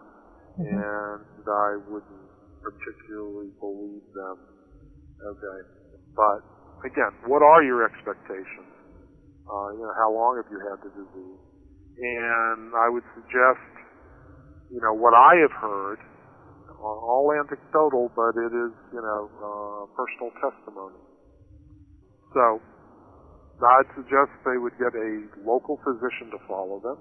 mm-hmm. 0.56 0.72
and 0.72 1.44
I 1.44 1.70
wouldn't 1.84 2.26
particularly 2.64 3.52
believe 3.60 4.04
them. 4.16 4.36
Okay. 5.20 5.58
But 6.16 6.40
again, 6.88 7.12
what 7.28 7.44
are 7.44 7.60
your 7.60 7.84
expectations? 7.84 8.72
Uh, 9.44 9.68
you 9.76 9.84
know, 9.84 9.94
how 10.00 10.08
long 10.16 10.40
have 10.40 10.48
you 10.48 10.60
had 10.64 10.80
the 10.80 10.92
disease? 10.96 11.42
And 12.00 12.72
I 12.72 12.88
would 12.88 13.04
suggest, 13.12 13.68
you 14.72 14.80
know, 14.80 14.96
what 14.96 15.12
I 15.12 15.44
have 15.44 15.52
heard 15.60 16.00
all 16.80 17.28
anecdotal, 17.36 18.08
but 18.16 18.32
it 18.40 18.52
is, 18.56 18.72
you 18.92 19.02
know, 19.04 19.28
uh, 19.44 19.84
personal 19.92 20.32
testimony. 20.40 20.96
So, 22.34 22.60
I'd 23.60 23.90
suggest 23.92 24.32
they 24.44 24.56
would 24.56 24.72
get 24.80 24.94
a 24.96 25.10
local 25.44 25.76
physician 25.84 26.32
to 26.32 26.40
follow 26.48 26.80
them 26.80 26.98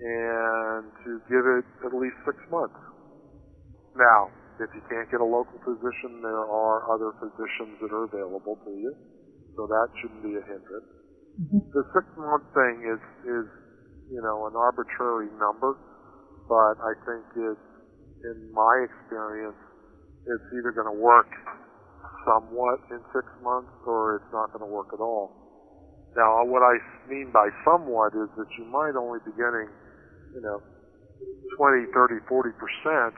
and 0.00 0.84
to 1.06 1.10
give 1.30 1.44
it 1.44 1.66
at 1.86 1.92
least 1.96 2.18
six 2.26 2.36
months. 2.50 2.76
Now, 3.96 4.28
if 4.60 4.68
you 4.74 4.82
can't 4.90 5.08
get 5.10 5.22
a 5.22 5.26
local 5.26 5.56
physician, 5.64 6.20
there 6.20 6.44
are 6.44 6.78
other 6.90 7.14
physicians 7.22 7.78
that 7.80 7.90
are 7.94 8.04
available 8.10 8.58
to 8.66 8.70
you, 8.70 8.92
so 9.56 9.66
that 9.66 9.88
shouldn't 10.02 10.22
be 10.22 10.34
a 10.34 10.44
hindrance. 10.44 10.90
Mm-hmm. 11.40 11.62
The 11.72 11.82
six 11.94 12.04
month 12.18 12.46
thing 12.54 12.86
is, 12.86 13.02
is, 13.26 13.46
you 14.10 14.20
know, 14.22 14.46
an 14.46 14.54
arbitrary 14.54 15.30
number, 15.38 15.78
but 16.46 16.76
I 16.82 16.92
think 17.06 17.24
it's 17.34 17.70
in 18.24 18.52
my 18.52 18.84
experience, 18.84 19.58
it's 20.26 20.48
either 20.58 20.72
going 20.72 20.90
to 20.90 21.00
work 21.00 21.30
somewhat 22.24 22.80
in 22.90 23.00
six 23.12 23.28
months 23.44 23.72
or 23.86 24.20
it's 24.20 24.32
not 24.32 24.52
going 24.52 24.64
to 24.64 24.70
work 24.70 24.90
at 24.92 25.00
all. 25.00 25.32
Now, 26.16 26.44
what 26.44 26.62
I 26.62 26.78
mean 27.08 27.30
by 27.32 27.48
somewhat 27.64 28.14
is 28.14 28.30
that 28.36 28.50
you 28.58 28.64
might 28.66 28.94
only 28.96 29.18
be 29.24 29.32
getting, 29.36 29.68
you 30.34 30.42
know, 30.42 30.62
20, 31.56 31.90
30, 31.92 32.24
40 32.28 32.50
percent 32.58 33.14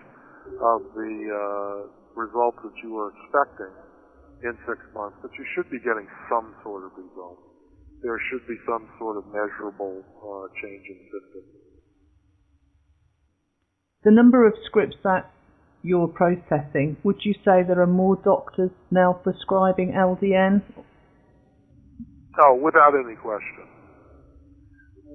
of 0.60 0.80
the 0.96 1.12
uh, 1.28 1.78
results 2.16 2.58
that 2.64 2.76
you 2.82 2.94
were 2.94 3.12
expecting 3.12 3.72
in 4.44 4.52
six 4.64 4.80
months, 4.94 5.16
but 5.20 5.30
you 5.36 5.44
should 5.56 5.68
be 5.68 5.80
getting 5.80 6.08
some 6.28 6.54
sort 6.64 6.84
of 6.84 6.92
result. 6.96 7.40
There 8.02 8.16
should 8.30 8.44
be 8.48 8.56
some 8.68 8.88
sort 8.98 9.16
of 9.16 9.24
measurable 9.28 10.04
uh, 10.20 10.48
change 10.60 10.84
in 10.88 10.98
symptoms 11.08 11.66
the 14.06 14.14
number 14.14 14.46
of 14.46 14.54
scripts 14.66 14.94
that 15.02 15.26
you're 15.86 16.08
processing, 16.08 16.96
would 17.04 17.16
you 17.22 17.32
say 17.44 17.62
there 17.62 17.80
are 17.80 17.86
more 17.86 18.16
doctors 18.24 18.70
now 18.90 19.12
prescribing 19.22 19.92
LDN? 19.92 20.62
Oh, 22.42 22.58
without 22.62 22.92
any 22.94 23.16
question. 23.16 23.64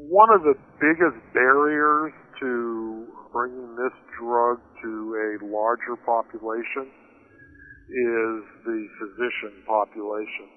One 0.10 0.34
of 0.34 0.42
the 0.44 0.56
biggest 0.80 1.20
barriers 1.34 2.13
to 2.40 3.08
bringing 3.32 3.75
this 3.75 3.94
drug 4.20 4.60
to 4.82 4.92
a 5.16 5.46
larger 5.46 5.96
population 6.06 6.88
is 6.88 8.40
the 8.66 8.88
physician 9.00 9.63
population. 9.68 10.48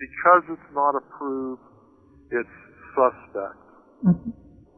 Because 0.00 0.42
it's 0.56 0.74
not 0.74 0.96
approved, 0.96 1.62
it's 2.30 2.56
suspect. 2.96 3.60
Mm-hmm 4.04 4.30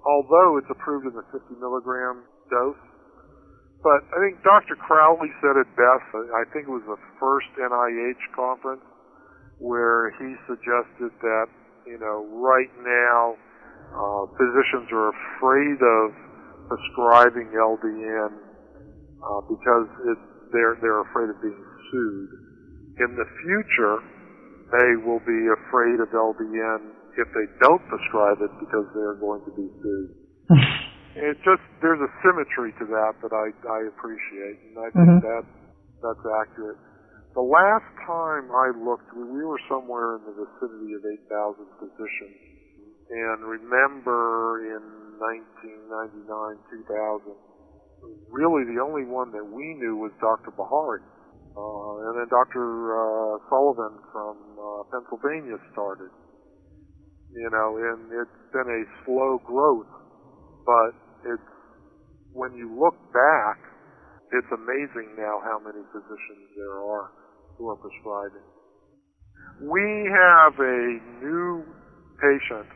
although 0.05 0.57
it's 0.59 0.71
approved 0.71 1.07
in 1.07 1.13
the 1.13 1.25
50 1.33 1.61
milligram 1.61 2.25
dose. 2.49 2.85
But 3.81 4.05
I 4.13 4.21
think 4.21 4.45
Dr. 4.45 4.77
Crowley 4.77 5.33
said 5.41 5.57
it 5.57 5.69
best. 5.73 6.05
I 6.13 6.45
think 6.53 6.69
it 6.69 6.73
was 6.73 6.85
the 6.85 7.01
first 7.17 7.49
NIH 7.57 8.23
conference 8.37 8.85
where 9.57 10.13
he 10.21 10.37
suggested 10.45 11.13
that, 11.25 11.49
you 11.89 11.97
know, 11.97 12.29
right 12.45 12.69
now 12.85 13.37
uh, 13.97 14.25
physicians 14.37 14.89
are 14.93 15.09
afraid 15.17 15.81
of 15.81 16.07
prescribing 16.69 17.49
LDN 17.57 18.33
uh, 18.37 19.41
because 19.49 19.89
it, 20.13 20.19
they're 20.53 20.77
they're 20.81 21.01
afraid 21.01 21.31
of 21.33 21.41
being 21.41 21.65
sued. 21.91 22.31
In 23.01 23.17
the 23.17 23.29
future, 23.43 23.97
they 24.77 24.91
will 25.03 25.25
be 25.25 25.41
afraid 25.57 25.99
of 26.05 26.09
LDN 26.13 26.93
if 27.17 27.29
they 27.33 27.47
don't 27.65 27.83
prescribe 27.89 28.39
it 28.45 28.53
because 28.61 28.87
they're 28.95 29.19
going 29.19 29.43
to 29.45 29.53
be 29.57 29.67
sued. 29.83 30.11
it's 31.23 31.43
just 31.45 31.63
there's 31.85 32.01
a 32.01 32.11
symmetry 32.25 32.73
to 32.81 32.85
that 32.89 33.15
that 33.21 33.33
I 33.33 33.53
I 33.69 33.81
appreciate, 33.89 34.59
and 34.71 34.77
I 34.81 34.89
think 34.93 35.09
mm-hmm. 35.09 35.27
that 35.27 35.45
that's 36.01 36.25
accurate. 36.45 36.81
The 37.35 37.47
last 37.47 37.87
time 38.09 38.51
I 38.51 38.75
looked, 38.75 39.07
we 39.15 39.45
were 39.47 39.61
somewhere 39.71 40.19
in 40.19 40.27
the 40.27 40.35
vicinity 40.35 40.99
of 40.99 41.03
8,000 41.31 41.63
physicians, 41.79 42.39
and 43.07 43.39
remember 43.47 44.67
in 44.67 44.83
1999, 45.87 46.59
2000, 46.91 47.31
really 48.35 48.67
the 48.67 48.83
only 48.83 49.07
one 49.07 49.31
that 49.31 49.47
we 49.47 49.79
knew 49.79 49.95
was 49.95 50.11
Dr. 50.19 50.51
Bihari. 50.51 51.07
Uh, 51.55 52.11
and 52.11 52.19
then 52.19 52.29
Dr. 52.31 52.67
Uh, 52.95 53.39
Sullivan 53.47 53.95
from 54.11 54.35
uh, 54.59 54.83
Pennsylvania 54.91 55.59
started 55.71 56.11
you 57.33 57.49
know, 57.51 57.79
and 57.79 58.11
it's 58.11 58.41
been 58.53 58.67
a 58.67 58.83
slow 59.05 59.39
growth, 59.47 59.87
but 60.67 60.95
it's, 61.25 61.51
when 62.33 62.55
you 62.55 62.71
look 62.73 62.97
back, 63.13 63.59
it's 64.33 64.51
amazing 64.55 65.19
now 65.19 65.43
how 65.43 65.59
many 65.59 65.83
physicians 65.91 66.47
there 66.57 66.79
are 66.79 67.11
who 67.59 67.69
are 67.69 67.77
prescribing. 67.77 68.47
We 69.61 69.87
have 70.09 70.55
a 70.57 70.81
new 71.21 71.65
patient 72.17 72.71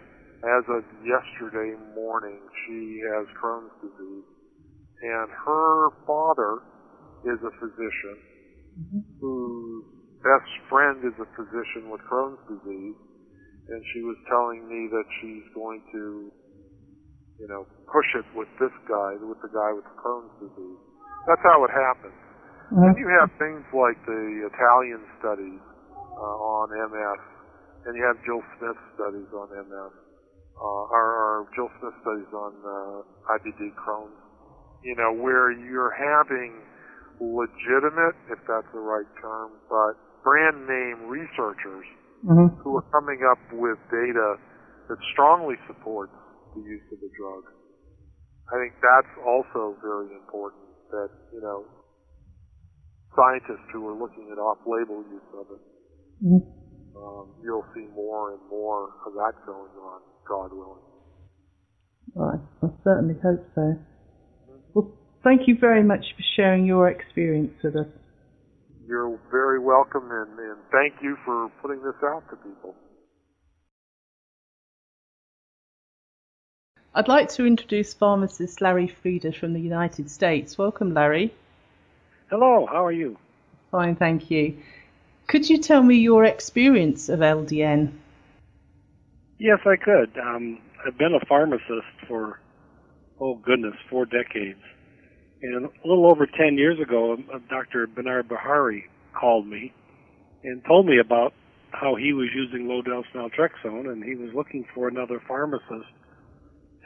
as 0.45 0.65
of 0.69 0.83
yesterday 1.07 1.79
morning. 1.95 2.41
She 2.67 3.01
has 3.15 3.25
Crohn's 3.39 3.73
disease, 3.81 4.29
and 5.03 5.29
her 5.31 5.91
father 6.07 6.61
is 7.25 7.41
a 7.41 7.53
physician 7.57 8.17
mm-hmm. 8.77 9.01
whose 9.21 9.85
best 10.21 10.53
friend 10.69 11.01
is 11.07 11.17
a 11.23 11.29
physician 11.37 11.89
with 11.89 12.01
Crohn's 12.11 12.41
disease 12.49 12.99
and 13.69 13.81
she 13.93 14.01
was 14.05 14.17
telling 14.29 14.69
me 14.69 14.93
that 14.93 15.09
she's 15.21 15.47
going 15.57 15.81
to, 15.93 16.29
you 17.39 17.49
know, 17.51 17.67
push 17.91 18.07
it 18.15 18.27
with 18.35 18.49
this 18.63 18.73
guy, 18.87 19.19
with 19.19 19.41
the 19.43 19.51
guy 19.51 19.71
with 19.75 19.87
Crohn's 19.99 20.31
disease. 20.39 20.81
That's 21.27 21.43
how 21.43 21.65
it 21.67 21.73
happens. 21.73 22.15
Mm-hmm. 22.71 22.81
Then 22.81 22.95
you 22.97 23.09
have 23.21 23.31
things 23.37 23.65
like 23.75 23.99
the 24.07 24.49
Italian 24.49 25.03
studies 25.19 25.63
uh, 26.15 26.37
on 26.39 26.71
MS, 26.71 27.21
and 27.87 27.93
you 27.99 28.05
have 28.07 28.17
Jill 28.25 28.43
Smith 28.57 28.79
studies 28.95 29.31
on 29.35 29.51
MS, 29.51 29.93
uh, 30.57 30.95
or, 30.95 31.07
or 31.19 31.35
Jill 31.59 31.71
Smith 31.81 31.97
studies 32.01 32.31
on 32.33 32.53
uh, 32.63 33.37
IBD 33.37 33.75
Crohn's. 33.77 34.15
You 34.85 34.95
know, 35.01 35.17
where 35.17 35.49
you're 35.49 35.97
having 35.97 36.61
legitimate, 37.17 38.17
if 38.29 38.37
that's 38.45 38.69
the 38.77 38.85
right 38.85 39.09
term, 39.17 39.57
but 39.69 39.97
brand 40.23 40.69
name 40.69 41.09
researchers 41.09 41.89
mm-hmm. 42.21 42.53
who 42.61 42.77
are 42.77 42.87
coming 42.93 43.25
up 43.25 43.41
with 43.53 43.81
data 43.89 44.37
that 44.89 44.99
strongly 45.13 45.57
supports 45.67 46.13
the 46.55 46.63
use 46.63 46.87
of 46.93 46.99
the 47.01 47.11
drug. 47.19 47.45
I 48.53 48.61
think 48.61 48.75
that's 48.81 49.15
also 49.25 49.77
very 49.83 50.15
important 50.15 50.63
that, 50.91 51.11
you 51.33 51.41
know, 51.41 51.65
scientists 53.17 53.67
who 53.73 53.89
are 53.89 53.97
looking 53.97 54.29
at 54.31 54.39
off-label 54.39 55.03
use 55.11 55.31
of 55.39 55.47
it, 55.55 55.63
mm-hmm. 56.23 56.43
um, 56.99 57.35
you'll 57.43 57.67
see 57.75 57.87
more 57.95 58.35
and 58.35 58.41
more 58.51 58.91
of 59.07 59.15
that 59.15 59.33
going 59.47 59.73
on, 59.81 60.01
God 60.29 60.53
willing. 60.53 60.83
Right, 62.15 62.41
I 62.63 62.67
certainly 62.85 63.17
hope 63.23 63.43
so. 63.55 63.79
Well, 64.75 64.93
thank 65.25 65.49
you 65.49 65.57
very 65.59 65.83
much 65.83 66.05
for 66.17 66.23
sharing 66.37 66.67
your 66.67 66.89
experience 66.89 67.55
with 67.63 67.77
us. 67.77 67.89
You're 68.87 69.19
very 69.31 69.59
welcome, 69.59 70.11
and, 70.11 70.39
and 70.39 70.59
thank 70.71 71.03
you 71.03 71.17
for 71.25 71.49
putting 71.63 71.83
this 71.83 71.97
out 72.05 72.23
to 72.31 72.37
people. 72.37 72.75
I'd 76.97 77.09
like 77.09 77.29
to 77.31 77.45
introduce 77.45 77.93
pharmacist 77.93 78.61
Larry 78.61 78.87
Frieders 78.87 79.35
from 79.35 79.53
the 79.53 79.61
United 79.61 80.09
States. 80.09 80.57
Welcome, 80.57 80.95
Larry. 80.95 81.35
Hello, 82.31 82.67
how 82.71 82.85
are 82.85 82.93
you? 82.93 83.19
Fine, 83.73 83.97
thank 83.97 84.31
you. 84.31 84.59
Could 85.27 85.51
you 85.51 85.59
tell 85.59 85.83
me 85.83 85.97
your 85.97 86.25
experience 86.25 87.09
of 87.09 87.19
LDN? 87.19 87.91
Yes, 89.41 89.59
I 89.67 89.75
could. 89.75 90.17
Um, 90.19 90.61
I've 90.87 90.97
been 90.97 91.15
a 91.15 91.27
pharmacist 91.27 91.91
for, 92.07 92.39
oh 93.21 93.35
goodness, 93.37 93.75
four 93.91 94.07
decades. 94.07 94.61
And 95.43 95.67
a 95.67 95.89
little 95.89 96.07
over 96.07 96.27
10 96.27 96.57
years 96.57 96.79
ago, 96.79 97.17
Dr. 97.51 97.89
Bernard 97.89 98.29
Bihari 98.29 98.85
called 99.15 99.49
me 99.49 99.73
and 100.45 100.65
told 100.65 100.87
me 100.87 101.01
about 101.01 101.35
how 101.73 101.97
he 101.97 102.13
was 102.13 102.29
using 102.33 102.69
low 102.69 102.83
dose 102.83 103.07
naltrexone 103.17 103.91
and 103.91 104.05
he 104.05 104.15
was 104.15 104.33
looking 104.33 104.65
for 104.73 104.87
another 104.87 105.21
pharmacist 105.27 105.91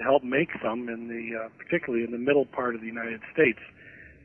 help 0.02 0.23
make 0.23 0.49
some 0.62 0.88
in 0.88 1.09
the, 1.09 1.45
uh, 1.45 1.49
particularly 1.59 2.05
in 2.05 2.12
the 2.12 2.19
middle 2.19 2.47
part 2.47 2.75
of 2.75 2.81
the 2.81 2.87
United 2.87 3.21
States. 3.33 3.59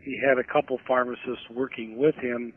he 0.03 0.19
had 0.19 0.37
a 0.37 0.43
couple 0.43 0.79
pharmacists 0.85 1.49
working 1.49 1.97
with 1.97 2.15
him 2.15 2.53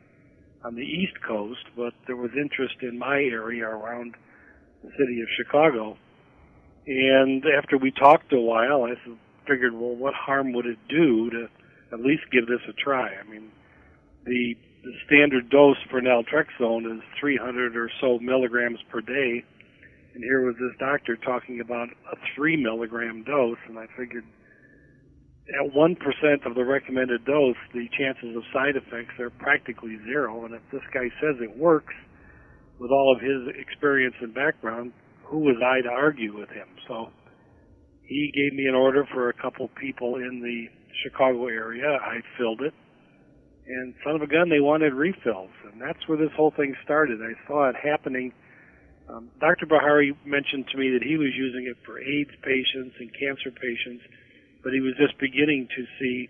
on 0.65 0.75
the 0.75 0.83
East 0.83 1.15
Coast, 1.27 1.65
but 1.77 1.95
there 2.07 2.17
was 2.17 2.31
interest 2.37 2.77
in 2.83 2.99
my 2.99 3.19
area 3.19 3.65
around 3.65 4.17
the 4.83 4.91
city 4.99 5.21
of 5.21 5.29
Chicago. 5.37 5.97
And 6.87 7.45
after 7.57 7.79
we 7.79 7.93
talked 7.93 8.33
a 8.33 8.41
while, 8.41 8.85
I 8.85 8.95
figured, 9.47 9.75
well, 9.75 9.95
what 9.95 10.15
harm 10.15 10.53
would 10.53 10.67
it 10.67 10.79
do 10.89 11.31
to 11.31 11.49
at 11.93 12.01
least 12.01 12.23
give 12.33 12.47
this 12.47 12.61
a 12.69 12.73
try? 12.73 13.11
I 13.15 13.29
mean, 13.31 13.51
the, 14.25 14.57
the 14.83 14.93
standard 15.07 15.51
dose 15.51 15.77
for 15.91 16.01
naltrexone 16.01 16.97
is 16.97 17.03
300 17.21 17.77
or 17.77 17.91
so 18.01 18.19
milligrams 18.19 18.79
per 18.91 19.01
day, 19.01 19.45
and 20.17 20.25
here 20.25 20.41
was 20.47 20.57
this 20.57 20.73
doctor 20.81 21.15
talking 21.15 21.61
about 21.61 21.89
a 22.11 22.17
three 22.35 22.57
milligram 22.57 23.23
dose, 23.23 23.61
and 23.69 23.79
I 23.79 23.85
figured 23.99 24.25
at 25.61 25.75
1% 25.77 26.47
of 26.47 26.55
the 26.55 26.65
recommended 26.65 27.27
dose, 27.27 27.61
the 27.75 27.87
chances 27.93 28.35
of 28.35 28.43
side 28.51 28.81
effects 28.81 29.21
are 29.21 29.29
practically 29.29 29.99
zero. 30.09 30.47
And 30.47 30.55
if 30.55 30.63
this 30.73 30.81
guy 30.93 31.13
says 31.21 31.37
it 31.41 31.55
works 31.57 31.93
with 32.81 32.91
all 32.91 33.15
of 33.15 33.21
his 33.21 33.55
experience 33.61 34.15
and 34.23 34.35
background, 34.35 34.93
who 35.23 35.41
was 35.41 35.57
I 35.61 35.83
to 35.83 35.93
argue 35.93 36.35
with 36.35 36.49
him? 36.49 36.67
So 36.89 37.11
he 38.03 38.33
gave 38.33 38.57
me 38.57 38.67
an 38.67 38.75
order 38.75 39.07
for 39.13 39.29
a 39.29 39.35
couple 39.35 39.69
people 39.79 40.17
in 40.17 40.41
the 40.41 40.67
Chicago 41.05 41.47
area. 41.47 41.99
I 42.01 42.25
filled 42.39 42.63
it. 42.63 42.73
And 43.69 43.95
son 44.03 44.17
of 44.17 44.23
a 44.23 44.27
gun, 44.27 44.49
they 44.49 44.61
wanted 44.61 44.95
refills. 44.95 45.51
And 45.71 45.79
that's 45.79 46.09
where 46.09 46.17
this 46.17 46.33
whole 46.37 46.55
thing 46.57 46.75
started. 46.85 47.21
I 47.21 47.37
saw 47.47 47.69
it 47.69 47.77
happening. 47.77 48.33
Um, 49.09 49.31
Dr. 49.41 49.67
Bihari 49.67 50.17
mentioned 50.25 50.67
to 50.73 50.79
me 50.79 50.91
that 50.91 51.03
he 51.03 51.17
was 51.17 51.31
using 51.35 51.67
it 51.67 51.77
for 51.85 52.01
AIDS 52.01 52.35
patients 52.43 52.97
and 52.99 53.11
cancer 53.15 53.51
patients 53.51 54.03
but 54.67 54.73
he 54.73 54.81
was 54.81 54.95
just 54.99 55.17
beginning 55.21 55.69
to 55.77 55.87
see 55.97 56.29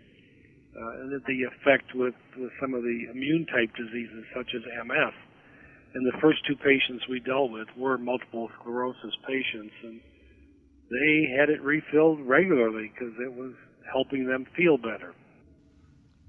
uh, 0.78 1.18
the 1.26 1.45
effect 1.45 1.95
with, 1.95 2.12
with 2.37 2.52
some 2.61 2.75
of 2.75 2.83
the 2.83 3.06
immune 3.11 3.47
type 3.47 3.75
diseases 3.75 4.26
such 4.37 4.52
as 4.54 4.61
MS. 4.87 5.14
And 5.95 6.04
the 6.04 6.12
first 6.21 6.45
two 6.47 6.54
patients 6.54 7.09
we 7.09 7.18
dealt 7.18 7.50
with 7.50 7.66
were 7.78 7.97
multiple 7.97 8.50
sclerosis 8.61 9.16
patients, 9.26 9.73
and 9.83 10.02
they 10.90 11.35
had 11.35 11.49
it 11.49 11.62
refilled 11.62 12.21
regularly 12.21 12.92
because 12.92 13.14
it 13.18 13.33
was 13.33 13.54
helping 13.90 14.26
them 14.26 14.47
feel 14.54 14.76
better. 14.76 15.14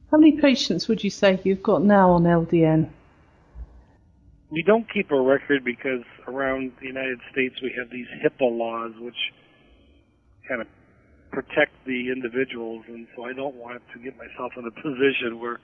How 0.10 0.18
many 0.18 0.40
patients 0.40 0.88
would 0.88 1.04
you 1.04 1.10
say 1.10 1.42
you've 1.44 1.62
got 1.62 1.84
now 1.84 2.12
on 2.12 2.24
LDN? 2.24 2.90
We 4.50 4.64
don't 4.64 4.88
keep 4.92 5.12
a 5.12 5.20
record 5.20 5.66
because 5.66 6.04
around 6.26 6.72
the 6.80 6.88
United 6.88 7.20
States 7.32 7.56
we 7.62 7.74
have 7.78 7.90
these 7.90 8.08
HIPAA 8.24 8.48
laws 8.58 8.94
which 9.00 9.18
kind 10.48 10.62
of 10.62 10.68
protect 11.32 11.74
the 11.86 12.12
individuals, 12.12 12.86
and 12.88 13.08
so 13.16 13.26
I 13.26 13.34
don't 13.34 13.56
want 13.56 13.82
to 13.94 14.00
get 14.00 14.18
myself 14.18 14.54
in 14.58 14.66
a 14.66 14.72
position 14.82 15.40
where 15.40 15.60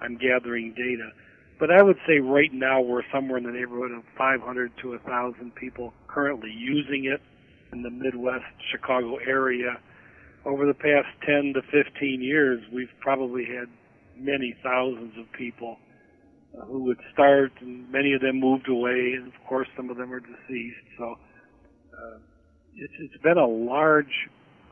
I'm 0.00 0.16
gathering 0.16 0.72
data. 0.76 1.10
But 1.58 1.70
I 1.72 1.82
would 1.82 1.98
say 2.06 2.20
right 2.20 2.52
now 2.52 2.80
we're 2.80 3.02
somewhere 3.12 3.38
in 3.38 3.44
the 3.44 3.50
neighborhood 3.50 3.90
of 3.90 4.04
500 4.16 4.70
to 4.82 4.90
1,000 4.90 5.54
people 5.56 5.92
currently 6.06 6.54
using 6.56 7.06
it 7.06 7.20
in 7.72 7.82
the 7.82 7.90
Midwest 7.90 8.44
Chicago 8.70 9.16
area. 9.26 9.78
Over 10.46 10.66
the 10.66 10.74
past 10.74 11.08
10 11.26 11.54
to 11.54 11.62
15 11.62 12.22
years, 12.22 12.62
we've 12.72 12.94
probably 13.00 13.44
had 13.44 13.66
many 14.16 14.54
thousands 14.62 15.18
of 15.18 15.26
people 15.32 15.78
who 16.66 16.84
would 16.84 16.98
start, 17.12 17.52
and 17.60 17.90
many 17.90 18.12
of 18.14 18.20
them 18.20 18.40
moved 18.40 18.68
away, 18.68 19.14
and 19.16 19.28
of 19.28 19.34
course 19.48 19.68
some 19.76 19.90
of 19.90 19.96
them 19.96 20.12
are 20.12 20.20
deceased. 20.20 20.86
So 20.98 21.14
uh, 21.92 22.18
it's, 22.74 22.92
it's 23.00 23.22
been 23.22 23.38
a 23.38 23.46
large 23.46 24.12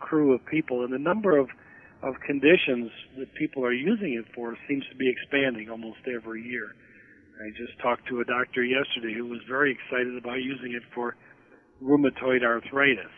crew 0.01 0.35
of 0.35 0.45
people, 0.47 0.85
and 0.85 0.93
the 0.93 0.99
number 0.99 1.37
of 1.37 1.49
of 2.03 2.15
conditions 2.27 2.91
that 3.19 3.33
people 3.35 3.65
are 3.65 3.73
using 3.73 4.15
it 4.15 4.27
for 4.35 4.57
seems 4.69 4.85
to 4.91 4.97
be 4.97 5.09
expanding 5.09 5.71
almost 5.71 5.99
every 6.07 6.43
year. 6.43 6.75
I 7.41 7.51
just 7.57 7.73
talked 7.81 8.07
to 8.09 8.21
a 8.21 8.25
doctor 8.25 8.63
yesterday 8.65 9.15
who 9.17 9.27
was 9.27 9.41
very 9.49 9.73
excited 9.73 10.17
about 10.17 10.37
using 10.37 10.73
it 10.73 10.83
for 10.95 11.17
rheumatoid 11.83 12.45
arthritis. 12.45 13.13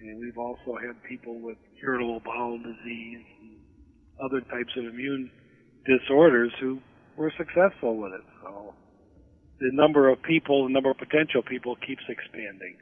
And 0.00 0.20
we've 0.20 0.38
also 0.38 0.76
had 0.78 1.02
people 1.08 1.40
with 1.40 1.56
irritable 1.82 2.20
bowel 2.24 2.58
disease 2.58 3.24
and 3.42 3.56
other 4.22 4.40
types 4.40 4.70
of 4.76 4.84
immune 4.84 5.30
disorders 5.86 6.52
who 6.60 6.78
were 7.18 7.32
successful 7.36 7.96
with 7.96 8.12
it. 8.12 8.24
So 8.42 8.74
the 9.60 9.70
number 9.72 10.08
of 10.08 10.22
people, 10.22 10.66
the 10.66 10.72
number 10.72 10.90
of 10.90 10.98
potential 10.98 11.42
people 11.42 11.76
keeps 11.76 12.02
expanding. 12.08 12.76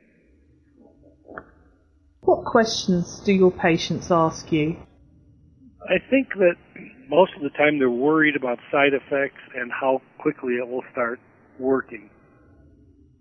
What 2.20 2.44
questions 2.44 3.20
do 3.20 3.32
your 3.32 3.50
patients 3.50 4.10
ask 4.10 4.52
you? 4.52 4.76
I 5.88 5.98
think 6.10 6.28
that 6.34 6.56
most 7.08 7.32
of 7.36 7.42
the 7.42 7.50
time 7.50 7.78
they're 7.78 7.90
worried 7.90 8.36
about 8.36 8.58
side 8.70 8.92
effects 8.92 9.40
and 9.54 9.70
how 9.72 10.02
quickly 10.18 10.54
it 10.54 10.68
will 10.68 10.82
start 10.92 11.20
working. 11.58 12.10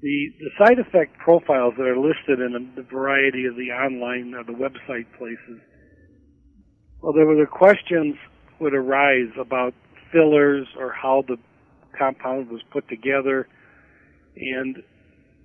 The, 0.01 0.33
the 0.39 0.49
side 0.57 0.79
effect 0.79 1.17
profiles 1.19 1.75
that 1.77 1.85
are 1.85 1.97
listed 1.97 2.39
in 2.39 2.71
the 2.75 2.83
variety 2.83 3.45
of 3.45 3.55
the 3.55 3.71
online 3.71 4.33
or 4.33 4.43
the 4.43 4.57
website 4.57 5.05
places, 5.17 5.61
well, 7.01 7.13
there 7.13 7.25
were 7.25 7.35
the 7.35 7.45
questions 7.45 8.15
would 8.59 8.73
arise 8.73 9.29
about 9.39 9.73
fillers 10.15 10.65
or 10.79 10.93
how 10.93 11.25
the 11.27 11.35
compound 11.97 12.49
was 12.49 12.61
put 12.71 12.87
together, 12.87 13.47
and 14.37 14.77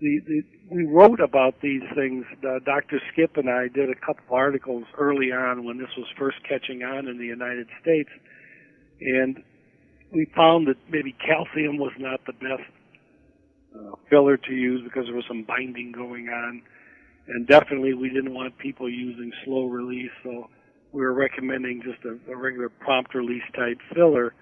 the, 0.01 0.21
the, 0.27 0.43
we 0.71 0.85
wrote 0.87 1.21
about 1.21 1.55
these 1.61 1.83
things. 1.95 2.25
Uh, 2.45 2.61
Dr. 2.65 3.01
Skip 3.13 3.37
and 3.37 3.51
I 3.51 3.67
did 3.69 3.91
a 3.91 3.95
couple 3.95 4.37
articles 4.37 4.85
early 4.97 5.33
on 5.33 5.65
when 5.65 5.79
this 5.79 5.91
was 5.97 6.07
first 6.17 6.39
catching 6.49 6.83
on 6.83 7.09
in 7.09 7.19
the 7.19 7.27
United 7.27 7.67
States, 7.83 8.11
and 9.01 9.43
we 10.13 10.27
found 10.37 10.69
that 10.69 10.77
maybe 10.89 11.15
calcium 11.25 11.79
was 11.79 11.93
not 11.99 12.21
the 12.27 12.33
best 12.33 12.69
uh, 13.75 13.97
filler 14.09 14.37
to 14.37 14.53
use 14.53 14.83
because 14.85 15.07
there 15.07 15.15
was 15.17 15.25
some 15.29 15.45
binding 15.45 15.93
going 15.93 16.29
on, 16.29 16.63
and 17.29 17.47
definitely 17.47 17.95
we 17.95 18.09
didn't 18.09 18.35
want 18.35 18.57
people 18.59 18.89
using 18.89 19.33
slow 19.45 19.67
release, 19.67 20.11
so 20.23 20.49
we 20.93 21.03
were 21.03 21.15
recommending 21.15 21.83
just 21.83 22.05
a, 22.05 22.33
a 22.33 22.37
regular 22.37 22.69
prompt 22.69 23.15
release 23.15 23.43
type 23.55 23.79
filler. 23.95 24.35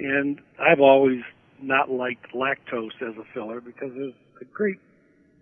And 0.00 0.40
I've 0.58 0.80
always 0.80 1.20
not 1.62 1.90
liked 1.90 2.32
lactose 2.34 2.96
as 3.02 3.14
a 3.18 3.24
filler 3.34 3.60
because 3.60 3.90
there's 3.94 4.14
a 4.40 4.46
great 4.46 4.78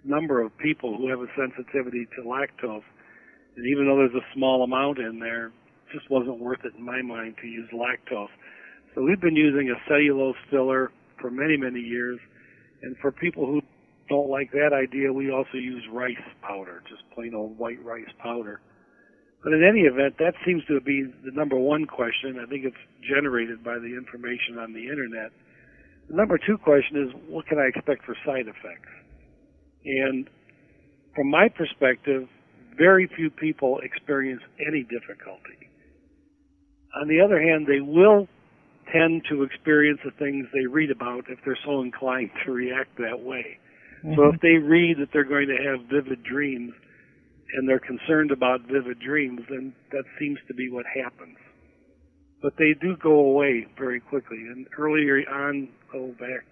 number 0.04 0.40
of 0.42 0.56
people 0.58 0.96
who 0.96 1.08
have 1.08 1.20
a 1.20 1.28
sensitivity 1.36 2.08
to 2.16 2.22
lactose. 2.22 2.82
And 3.56 3.66
even 3.66 3.86
though 3.86 3.96
there's 3.96 4.14
a 4.14 4.34
small 4.34 4.64
amount 4.64 4.98
in 4.98 5.20
there, 5.20 5.46
it 5.46 5.52
just 5.92 6.10
wasn't 6.10 6.40
worth 6.40 6.64
it 6.64 6.74
in 6.76 6.84
my 6.84 7.02
mind 7.02 7.36
to 7.40 7.46
use 7.46 7.68
lactose. 7.72 8.34
So 8.94 9.02
we've 9.02 9.20
been 9.20 9.36
using 9.36 9.70
a 9.70 9.78
cellulose 9.88 10.34
filler 10.50 10.90
for 11.20 11.30
many, 11.30 11.56
many 11.56 11.80
years. 11.80 12.18
And 12.82 12.96
for 13.00 13.12
people 13.12 13.46
who 13.46 13.60
don't 14.08 14.28
like 14.28 14.50
that 14.52 14.72
idea, 14.72 15.12
we 15.12 15.30
also 15.30 15.54
use 15.54 15.84
rice 15.92 16.16
powder, 16.42 16.82
just 16.88 17.02
plain 17.14 17.32
old 17.32 17.56
white 17.58 17.82
rice 17.84 18.10
powder. 18.20 18.60
But 19.42 19.52
in 19.52 19.62
any 19.62 19.82
event, 19.82 20.16
that 20.18 20.34
seems 20.44 20.64
to 20.66 20.80
be 20.80 21.04
the 21.24 21.30
number 21.30 21.56
one 21.56 21.86
question. 21.86 22.38
I 22.42 22.46
think 22.46 22.64
it's 22.64 22.76
generated 23.06 23.62
by 23.62 23.78
the 23.78 23.94
information 23.96 24.58
on 24.58 24.72
the 24.72 24.88
internet. 24.88 25.30
The 26.10 26.16
number 26.16 26.38
two 26.38 26.58
question 26.58 27.06
is, 27.06 27.14
what 27.28 27.46
can 27.46 27.58
I 27.58 27.66
expect 27.66 28.04
for 28.04 28.16
side 28.26 28.48
effects? 28.48 28.90
And 29.84 30.28
from 31.14 31.30
my 31.30 31.48
perspective, 31.48 32.28
very 32.76 33.08
few 33.14 33.30
people 33.30 33.80
experience 33.82 34.42
any 34.66 34.82
difficulty. 34.82 35.70
On 37.00 37.08
the 37.08 37.20
other 37.20 37.40
hand, 37.40 37.66
they 37.66 37.80
will 37.80 38.26
tend 38.92 39.22
to 39.28 39.42
experience 39.42 40.00
the 40.04 40.10
things 40.12 40.46
they 40.52 40.66
read 40.66 40.90
about 40.90 41.24
if 41.28 41.38
they're 41.44 41.58
so 41.64 41.82
inclined 41.82 42.30
to 42.44 42.52
react 42.52 42.96
that 42.98 43.20
way. 43.20 43.58
Mm-hmm. 44.04 44.14
So 44.16 44.32
if 44.34 44.40
they 44.40 44.56
read 44.56 44.96
that 44.98 45.10
they're 45.12 45.24
going 45.24 45.48
to 45.48 45.56
have 45.62 45.86
vivid 45.90 46.22
dreams 46.22 46.72
and 47.54 47.68
they're 47.68 47.80
concerned 47.80 48.30
about 48.30 48.62
vivid 48.62 49.00
dreams, 49.00 49.40
then 49.48 49.72
that 49.92 50.04
seems 50.18 50.38
to 50.48 50.54
be 50.54 50.70
what 50.70 50.84
happens. 50.86 51.36
But 52.42 52.54
they 52.58 52.74
do 52.80 52.96
go 52.96 53.18
away 53.18 53.66
very 53.76 54.00
quickly. 54.00 54.38
And 54.38 54.66
earlier 54.78 55.18
on, 55.28 55.68
oh, 55.94 56.08
back 56.18 56.44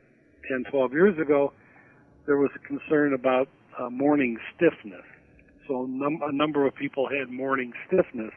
10, 0.48 0.64
12 0.70 0.92
years 0.92 1.18
ago, 1.18 1.52
there 2.26 2.36
was 2.36 2.50
a 2.56 2.66
concern 2.66 3.14
about 3.14 3.48
uh, 3.78 3.90
morning 3.90 4.38
stiffness. 4.54 5.04
So 5.68 5.86
num- 5.88 6.22
a 6.22 6.32
number 6.32 6.66
of 6.66 6.74
people 6.74 7.08
had 7.08 7.30
morning 7.30 7.72
stiffness. 7.86 8.32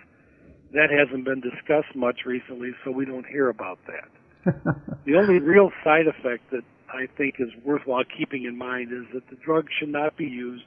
That 0.74 0.90
hasn't 0.92 1.26
been 1.26 1.42
discussed 1.42 1.96
much 1.96 2.20
recently, 2.26 2.72
so 2.84 2.92
we 2.92 3.06
don't 3.06 3.26
hear 3.26 3.50
about 3.50 3.80
that. 3.88 4.54
the 5.06 5.16
only 5.16 5.40
real 5.40 5.72
side 5.84 6.08
effect 6.08 6.52
that 6.52 6.64
I 6.90 7.08
think 7.18 7.36
is 7.40 7.50
worthwhile 7.64 8.04
keeping 8.18 8.46
in 8.46 8.58
mind 8.58 8.92
is 8.92 9.06
that 9.14 9.28
the 9.30 9.36
drug 9.44 9.68
should 9.80 9.90
not 9.90 10.18
be 10.18 10.26
used 10.26 10.64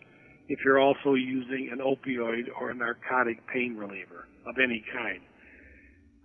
if 0.48 0.59
you're 0.64 0.81
also 0.81 1.14
using 1.14 1.70
an 1.72 1.78
opioid 1.78 2.44
or 2.61 2.70
a 2.70 2.74
narcotic 2.74 3.46
pain 3.52 3.76
reliever 3.76 4.26
of 4.46 4.57
any 4.62 4.85
kind. 4.92 5.20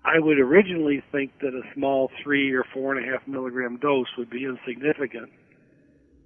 I 0.03 0.19
would 0.19 0.39
originally 0.39 1.03
think 1.11 1.31
that 1.41 1.53
a 1.53 1.61
small 1.75 2.09
three 2.23 2.53
or 2.53 2.63
four 2.73 2.95
and 2.95 3.05
a 3.05 3.11
half 3.11 3.27
milligram 3.27 3.77
dose 3.77 4.07
would 4.17 4.29
be 4.29 4.45
insignificant 4.45 5.29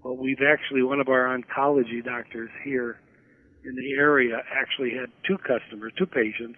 but 0.04 0.16
we've 0.16 0.42
actually, 0.42 0.84
one 0.84 1.00
of 1.00 1.10
our 1.10 1.38
oncology 1.38 2.04
doctors 2.04 2.50
here 2.64 3.00
in 3.64 3.76
the 3.76 3.94
area 4.00 4.38
actually 4.52 4.92
had 4.92 5.10
two 5.28 5.38
customers, 5.38 5.94
two 5.98 6.08
patients, 6.08 6.58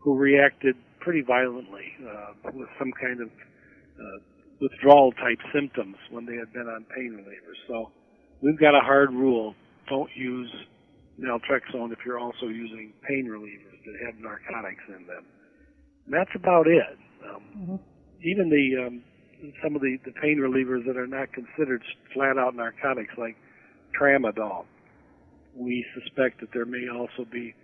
who 0.00 0.16
reacted 0.16 0.76
pretty 1.00 1.22
violently 1.22 1.92
uh, 2.04 2.32
with 2.52 2.68
some 2.78 2.92
kind 3.00 3.20
of 3.20 3.28
uh, 3.28 4.18
withdrawal 4.60 5.12
type 5.12 5.38
symptoms 5.54 5.96
when 6.10 6.26
they 6.26 6.36
had 6.36 6.52
been 6.52 6.68
on 6.68 6.84
pain 6.94 7.16
relievers. 7.16 7.56
So 7.66 7.92
we've 8.42 8.58
got 8.58 8.74
a 8.74 8.80
hard 8.80 9.10
rule: 9.12 9.54
don't 9.90 10.10
use 10.14 10.48
naltrexone 11.20 11.92
if 11.92 11.98
you're 12.06 12.18
also 12.18 12.46
using 12.46 12.94
pain 13.06 13.28
relievers 13.28 13.76
that 13.84 13.94
have 14.06 14.14
narcotics 14.22 14.82
in 14.88 15.06
them. 15.06 15.24
And 16.06 16.14
that's 16.14 16.30
about 16.34 16.66
it. 16.66 16.96
Um, 17.28 17.42
mm-hmm. 17.58 17.76
Even 18.24 18.48
the 18.48 18.86
um, 18.86 19.02
some 19.62 19.74
of 19.74 19.82
the, 19.82 19.96
the 20.04 20.12
pain 20.22 20.38
relievers 20.38 20.86
that 20.86 20.96
are 20.96 21.06
not 21.06 21.32
considered 21.32 21.82
flat 22.14 22.38
out 22.38 22.54
narcotics, 22.54 23.12
like 23.18 23.36
tramadol, 23.98 24.64
we 25.54 25.84
suspect 25.94 26.40
that 26.40 26.48
there 26.52 26.66
may 26.66 26.88
also 26.88 27.28
be 27.30 27.54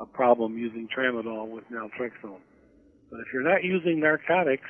a 0.00 0.06
problem 0.06 0.58
using 0.58 0.88
tramadol 0.96 1.48
with 1.48 1.64
naltrexone. 1.72 2.42
But 3.10 3.20
if 3.20 3.26
you're 3.32 3.48
not 3.48 3.62
using 3.62 4.00
narcotics, 4.00 4.68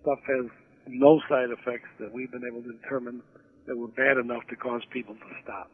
stuff 0.00 0.18
has 0.26 0.46
no 0.86 1.20
side 1.28 1.50
effects 1.50 1.88
that 2.00 2.12
we've 2.12 2.30
been 2.30 2.46
able 2.48 2.62
to 2.62 2.72
determine 2.72 3.22
that 3.68 3.76
were 3.76 3.88
bad 3.88 4.16
enough 4.16 4.46
to 4.48 4.56
cause 4.56 4.82
people 4.90 5.14
to 5.14 5.20
stop. 5.42 5.70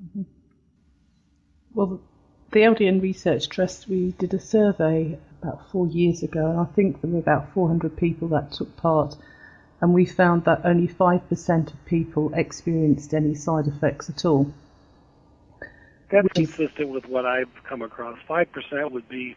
Mm-hmm. 0.00 0.22
Well, 1.74 2.00
the 2.50 2.60
LDN 2.60 3.00
Research 3.02 3.48
Trust, 3.48 3.88
we 3.88 4.12
did 4.18 4.34
a 4.34 4.40
survey 4.40 5.18
about 5.40 5.70
four 5.70 5.86
years 5.86 6.22
ago, 6.22 6.50
and 6.50 6.60
I 6.60 6.64
think 6.64 7.00
there 7.00 7.10
were 7.10 7.18
about 7.18 7.52
400 7.54 7.96
people 7.96 8.28
that 8.28 8.52
took 8.52 8.76
part, 8.76 9.16
and 9.80 9.94
we 9.94 10.04
found 10.04 10.44
that 10.44 10.60
only 10.64 10.86
5% 10.86 11.72
of 11.72 11.84
people 11.86 12.30
experienced 12.34 13.14
any 13.14 13.34
side 13.34 13.66
effects 13.66 14.10
at 14.10 14.24
all. 14.26 14.52
That's 16.10 16.28
consistent 16.34 16.90
with 16.90 17.06
what 17.06 17.24
I've 17.24 17.48
come 17.64 17.80
across. 17.80 18.18
5% 18.28 18.90
would 18.92 19.08
be 19.08 19.34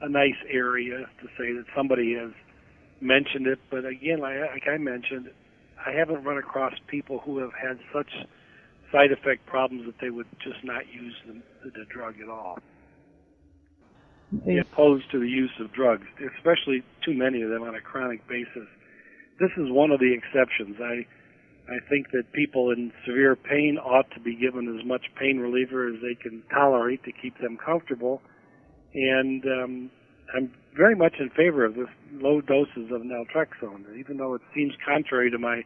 a 0.00 0.08
nice 0.08 0.40
area 0.48 1.06
to 1.20 1.26
say 1.36 1.52
that 1.52 1.66
somebody 1.76 2.14
has 2.14 2.32
mentioned 3.02 3.46
it, 3.46 3.58
but 3.70 3.84
again, 3.84 4.20
like 4.20 4.66
I 4.66 4.78
mentioned, 4.78 5.30
I 5.86 5.92
haven't 5.92 6.24
run 6.24 6.38
across 6.38 6.74
people 6.88 7.20
who 7.24 7.38
have 7.38 7.52
had 7.52 7.78
such 7.92 8.10
side 8.92 9.12
effect 9.12 9.46
problems 9.46 9.86
that 9.86 9.94
they 10.00 10.10
would 10.10 10.26
just 10.42 10.62
not 10.64 10.82
use 10.92 11.14
the, 11.26 11.70
the 11.70 11.84
drug 11.88 12.14
at 12.22 12.28
all. 12.28 12.58
Yeah. 14.46 14.60
Opposed 14.60 15.10
to 15.10 15.18
the 15.18 15.28
use 15.28 15.50
of 15.58 15.72
drugs, 15.72 16.06
especially 16.36 16.84
too 17.04 17.14
many 17.14 17.42
of 17.42 17.50
them 17.50 17.62
on 17.62 17.74
a 17.74 17.80
chronic 17.80 18.26
basis. 18.28 18.68
This 19.40 19.50
is 19.56 19.70
one 19.70 19.90
of 19.90 19.98
the 19.98 20.12
exceptions. 20.12 20.76
I 20.80 21.06
I 21.70 21.78
think 21.88 22.10
that 22.12 22.32
people 22.32 22.70
in 22.70 22.92
severe 23.06 23.36
pain 23.36 23.78
ought 23.78 24.10
to 24.12 24.20
be 24.20 24.34
given 24.34 24.76
as 24.76 24.84
much 24.84 25.02
pain 25.18 25.38
reliever 25.38 25.88
as 25.88 26.00
they 26.02 26.16
can 26.20 26.42
tolerate 26.52 27.04
to 27.04 27.12
keep 27.12 27.38
them 27.38 27.56
comfortable. 27.56 28.22
And 28.92 29.44
um, 29.46 29.90
I'm 30.34 30.52
very 30.76 30.94
much 30.94 31.14
in 31.18 31.30
favor 31.30 31.64
of 31.64 31.74
this 31.74 31.88
low 32.12 32.40
doses 32.40 32.90
of 32.92 33.02
naltrexone, 33.02 33.98
even 33.98 34.16
though 34.16 34.34
it 34.34 34.42
seems 34.54 34.72
contrary 34.86 35.30
to 35.30 35.38
my 35.38 35.62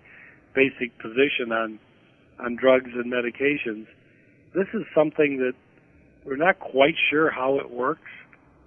basic 0.55 0.97
position 0.99 1.53
on 1.53 1.79
on 2.41 2.57
drugs 2.57 2.91
and 2.95 3.13
medications. 3.13 3.87
This 4.55 4.67
is 4.75 4.83
something 4.95 5.39
that 5.39 5.55
we're 6.25 6.37
not 6.37 6.59
quite 6.59 6.95
sure 7.11 7.31
how 7.31 7.59
it 7.59 7.71
works, 7.71 8.11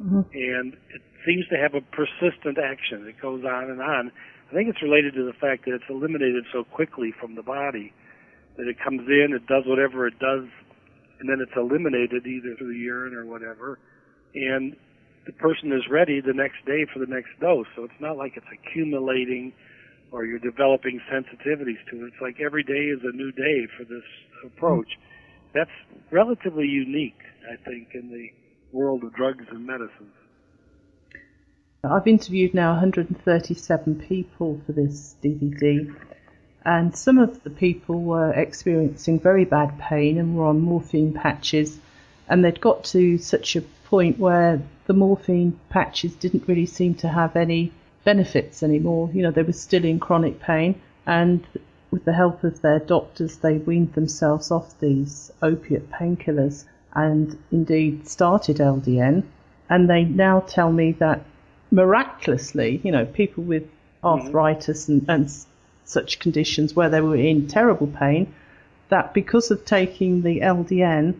mm-hmm. 0.01 0.21
and 0.33 0.73
it 0.93 1.01
seems 1.25 1.45
to 1.49 1.57
have 1.57 1.73
a 1.73 1.81
persistent 1.81 2.57
action. 2.57 3.07
It 3.07 3.19
goes 3.21 3.43
on 3.43 3.69
and 3.69 3.81
on. 3.81 4.11
I 4.49 4.53
think 4.53 4.69
it's 4.69 4.81
related 4.81 5.15
to 5.15 5.25
the 5.25 5.33
fact 5.33 5.65
that 5.65 5.73
it's 5.73 5.89
eliminated 5.89 6.45
so 6.53 6.63
quickly 6.63 7.13
from 7.19 7.35
the 7.35 7.43
body 7.43 7.93
that 8.55 8.67
it 8.67 8.77
comes 8.81 9.01
in, 9.07 9.33
it 9.35 9.45
does 9.47 9.63
whatever 9.65 10.07
it 10.07 10.17
does, 10.19 10.47
and 11.19 11.29
then 11.29 11.39
it's 11.41 11.55
eliminated 11.57 12.25
either 12.25 12.55
through 12.57 12.73
the 12.73 12.79
urine 12.79 13.13
or 13.13 13.25
whatever, 13.25 13.77
and 14.33 14.75
the 15.27 15.33
person 15.33 15.71
is 15.73 15.83
ready 15.91 16.21
the 16.21 16.33
next 16.33 16.65
day 16.65 16.85
for 16.91 16.99
the 16.99 17.05
next 17.05 17.29
dose. 17.39 17.67
So 17.75 17.83
it's 17.83 17.99
not 17.99 18.17
like 18.17 18.37
it's 18.37 18.47
accumulating 18.51 19.53
or 20.11 20.25
you're 20.25 20.39
developing 20.39 21.01
sensitivities 21.11 21.77
to 21.91 22.05
it. 22.05 22.13
It's 22.13 22.21
like 22.21 22.39
every 22.39 22.63
day 22.63 22.85
is 22.85 23.01
a 23.03 23.15
new 23.15 23.31
day 23.33 23.67
for 23.77 23.83
this 23.83 24.03
approach. 24.45 24.87
That's 25.53 25.69
relatively 26.11 26.65
unique, 26.65 27.19
I 27.51 27.57
think, 27.69 27.89
in 27.93 28.09
the 28.09 28.31
world 28.71 29.03
of 29.03 29.13
drugs 29.13 29.45
and 29.51 29.65
medicines. 29.65 30.13
I've 31.83 32.07
interviewed 32.07 32.53
now 32.53 32.71
137 32.71 34.05
people 34.07 34.61
for 34.65 34.71
this 34.71 35.15
DVD, 35.23 35.93
and 36.65 36.95
some 36.95 37.17
of 37.17 37.43
the 37.43 37.49
people 37.49 38.01
were 38.01 38.33
experiencing 38.33 39.19
very 39.19 39.45
bad 39.45 39.77
pain 39.77 40.17
and 40.17 40.35
were 40.35 40.45
on 40.45 40.59
morphine 40.59 41.13
patches, 41.13 41.79
and 42.27 42.43
they'd 42.43 42.59
got 42.59 42.83
to 42.85 43.17
such 43.17 43.55
a 43.55 43.61
point 43.85 44.19
where 44.19 44.61
the 44.87 44.93
morphine 44.93 45.59
patches 45.69 46.15
didn't 46.15 46.47
really 46.47 46.65
seem 46.65 46.95
to 46.95 47.09
have 47.09 47.35
any 47.35 47.71
benefits 48.05 48.63
anymore. 48.63 49.09
You 49.13 49.21
know, 49.21 49.31
they 49.31 49.43
were 49.43 49.53
still 49.53 49.83
in 49.83 49.99
chronic 49.99 50.39
pain, 50.39 50.81
and 51.05 51.45
with 51.91 52.05
the 52.05 52.13
help 52.13 52.43
of 52.43 52.61
their 52.61 52.79
doctors, 52.79 53.37
they 53.37 53.57
weaned 53.57 53.93
themselves 53.93 54.49
off 54.49 54.79
these 54.79 55.31
opiate 55.41 55.89
painkillers 55.91 56.65
and 56.93 57.37
indeed 57.51 58.07
started 58.07 58.57
LDN. 58.57 59.23
And 59.69 59.89
they 59.89 60.03
now 60.05 60.39
tell 60.39 60.71
me 60.71 60.93
that 60.93 61.21
miraculously, 61.69 62.81
you 62.83 62.91
know, 62.91 63.05
people 63.05 63.43
with 63.43 63.63
arthritis 64.03 64.87
and, 64.87 65.05
and 65.09 65.29
such 65.83 66.19
conditions 66.19 66.75
where 66.75 66.89
they 66.89 67.01
were 67.01 67.15
in 67.15 67.47
terrible 67.47 67.87
pain, 67.87 68.33
that 68.89 69.13
because 69.13 69.51
of 69.51 69.65
taking 69.65 70.21
the 70.21 70.39
LDN, 70.39 71.15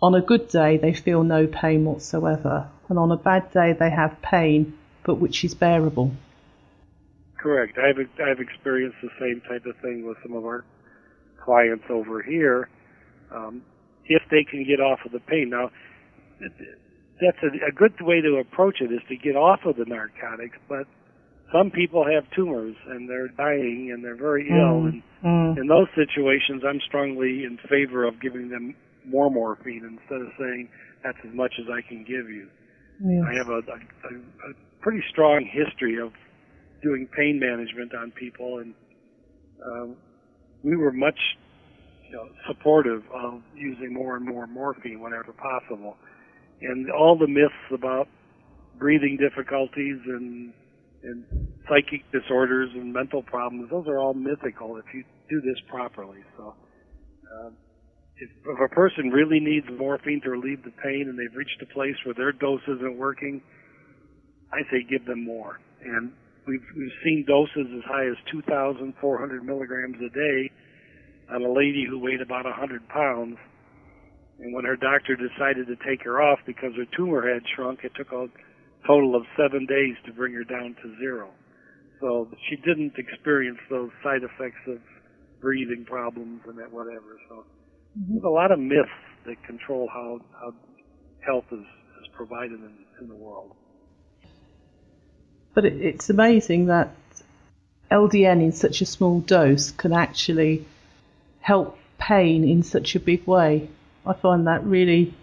on 0.00 0.14
a 0.14 0.20
good 0.20 0.48
day 0.48 0.76
they 0.76 0.92
feel 0.92 1.24
no 1.24 1.46
pain 1.46 1.84
whatsoever, 1.84 2.68
and 2.88 2.98
on 2.98 3.10
a 3.10 3.16
bad 3.16 3.52
day 3.52 3.72
they 3.72 3.90
have 3.90 4.20
pain 4.22 4.76
but 5.06 5.14
which 5.14 5.44
is 5.44 5.54
bearable. 5.54 6.12
Correct. 7.38 7.78
I've 7.78 7.98
I've 8.20 8.40
experienced 8.40 8.98
the 9.02 9.10
same 9.20 9.40
type 9.48 9.64
of 9.64 9.76
thing 9.80 10.04
with 10.04 10.18
some 10.22 10.36
of 10.36 10.44
our 10.44 10.64
clients 11.42 11.84
over 11.88 12.22
here. 12.22 12.68
Um, 13.32 13.62
if 14.06 14.22
they 14.30 14.44
can 14.44 14.64
get 14.64 14.80
off 14.80 14.98
of 15.06 15.12
the 15.12 15.20
pain, 15.20 15.50
now 15.50 15.70
that's 16.40 17.38
a, 17.42 17.68
a 17.68 17.72
good 17.72 18.00
way 18.00 18.20
to 18.20 18.36
approach 18.36 18.80
it 18.80 18.92
is 18.92 19.00
to 19.08 19.16
get 19.16 19.36
off 19.36 19.60
of 19.64 19.76
the 19.76 19.84
narcotics. 19.84 20.58
But 20.68 20.86
some 21.52 21.70
people 21.70 22.04
have 22.04 22.28
tumors 22.34 22.74
and 22.88 23.08
they're 23.08 23.28
dying 23.28 23.92
and 23.94 24.04
they're 24.04 24.16
very 24.16 24.50
mm. 24.50 24.58
ill, 24.58 24.86
and 24.86 25.02
mm. 25.24 25.60
in 25.60 25.68
those 25.68 25.88
situations, 25.94 26.62
I'm 26.66 26.80
strongly 26.80 27.44
in 27.44 27.58
favor 27.68 28.04
of 28.04 28.20
giving 28.20 28.48
them 28.48 28.74
more 29.04 29.30
morphine 29.30 29.84
instead 29.84 30.20
of 30.20 30.32
saying 30.36 30.68
that's 31.04 31.18
as 31.24 31.32
much 31.32 31.54
as 31.60 31.66
I 31.70 31.86
can 31.86 32.00
give 32.02 32.28
you. 32.28 32.48
Yes. 33.00 33.24
I 33.28 33.34
have 33.34 33.48
a, 33.48 33.58
a, 33.58 34.50
a, 34.50 34.54
pretty 34.80 35.02
strong 35.10 35.44
history 35.44 36.00
of 36.00 36.12
doing 36.82 37.08
pain 37.16 37.40
management 37.40 37.94
on 37.94 38.12
people, 38.12 38.58
and 38.58 38.74
um, 39.64 39.96
we 40.62 40.76
were 40.76 40.92
much 40.92 41.18
you 42.08 42.16
know, 42.16 42.28
supportive 42.46 43.02
of 43.12 43.42
using 43.54 43.92
more 43.92 44.16
and 44.16 44.24
more 44.24 44.46
morphine 44.46 45.00
whenever 45.00 45.32
possible. 45.32 45.96
And 46.62 46.90
all 46.90 47.18
the 47.18 47.26
myths 47.26 47.54
about 47.72 48.08
breathing 48.78 49.18
difficulties 49.20 49.98
and 50.06 50.52
and 51.02 51.24
psychic 51.68 52.02
disorders 52.10 52.70
and 52.74 52.92
mental 52.92 53.22
problems, 53.22 53.70
those 53.70 53.86
are 53.86 53.98
all 53.98 54.14
mythical 54.14 54.76
if 54.76 54.84
you 54.92 55.04
do 55.28 55.40
this 55.40 55.58
properly. 55.68 56.18
So, 56.36 56.54
uh, 57.32 57.50
if, 58.18 58.30
a 58.46 58.68
person 58.74 59.10
really 59.10 59.40
needs 59.40 59.66
morphine 59.78 60.20
to 60.24 60.30
relieve 60.30 60.64
the 60.64 60.72
pain 60.82 61.06
and 61.08 61.18
they've 61.18 61.36
reached 61.36 61.60
a 61.62 61.66
place 61.66 61.96
where 62.04 62.14
their 62.14 62.32
dose 62.32 62.62
isn't 62.64 62.96
working, 62.96 63.42
I 64.52 64.62
say 64.70 64.86
give 64.88 65.04
them 65.06 65.24
more. 65.24 65.60
And 65.84 66.12
we've, 66.46 66.64
we've 66.76 66.98
seen 67.04 67.24
doses 67.26 67.68
as 67.76 67.84
high 67.84 68.06
as 68.08 68.16
2,400 68.32 69.44
milligrams 69.44 69.96
a 70.00 70.08
day 70.14 70.50
on 71.34 71.42
a 71.42 71.52
lady 71.52 71.84
who 71.88 71.98
weighed 71.98 72.20
about 72.20 72.44
100 72.44 72.88
pounds. 72.88 73.36
And 74.38 74.54
when 74.54 74.64
her 74.64 74.76
doctor 74.76 75.16
decided 75.16 75.66
to 75.66 75.76
take 75.84 76.02
her 76.04 76.22
off 76.22 76.38
because 76.46 76.72
her 76.76 76.86
tumor 76.96 77.22
had 77.32 77.42
shrunk, 77.54 77.80
it 77.84 77.92
took 77.96 78.12
a 78.12 78.28
total 78.86 79.16
of 79.16 79.24
seven 79.36 79.66
days 79.66 79.96
to 80.06 80.12
bring 80.12 80.32
her 80.32 80.44
down 80.44 80.76
to 80.82 80.96
zero. 80.98 81.30
So 82.00 82.28
she 82.48 82.56
didn't 82.56 82.92
experience 82.98 83.58
those 83.70 83.90
side 84.02 84.22
effects 84.22 84.60
of 84.68 84.78
breathing 85.40 85.84
problems 85.84 86.42
and 86.46 86.58
that 86.58 86.70
whatever. 86.70 87.18
So. 87.28 87.44
There's 87.96 88.24
a 88.24 88.28
lot 88.28 88.52
of 88.52 88.58
myths 88.58 88.90
that 89.24 89.42
control 89.42 89.88
how, 89.92 90.20
how 90.38 90.54
health 91.20 91.46
is, 91.50 91.60
is 91.60 92.08
provided 92.12 92.60
in, 92.60 92.72
in 93.00 93.08
the 93.08 93.14
world. 93.14 93.54
But 95.54 95.64
it, 95.64 95.80
it's 95.80 96.10
amazing 96.10 96.66
that 96.66 96.94
LDN 97.90 98.42
in 98.42 98.52
such 98.52 98.82
a 98.82 98.86
small 98.86 99.20
dose 99.20 99.70
can 99.70 99.92
actually 99.92 100.66
help 101.40 101.78
pain 101.98 102.44
in 102.44 102.62
such 102.62 102.94
a 102.94 103.00
big 103.00 103.26
way. 103.26 103.68
I 104.04 104.12
find 104.12 104.46
that 104.46 104.64
really 104.64 105.14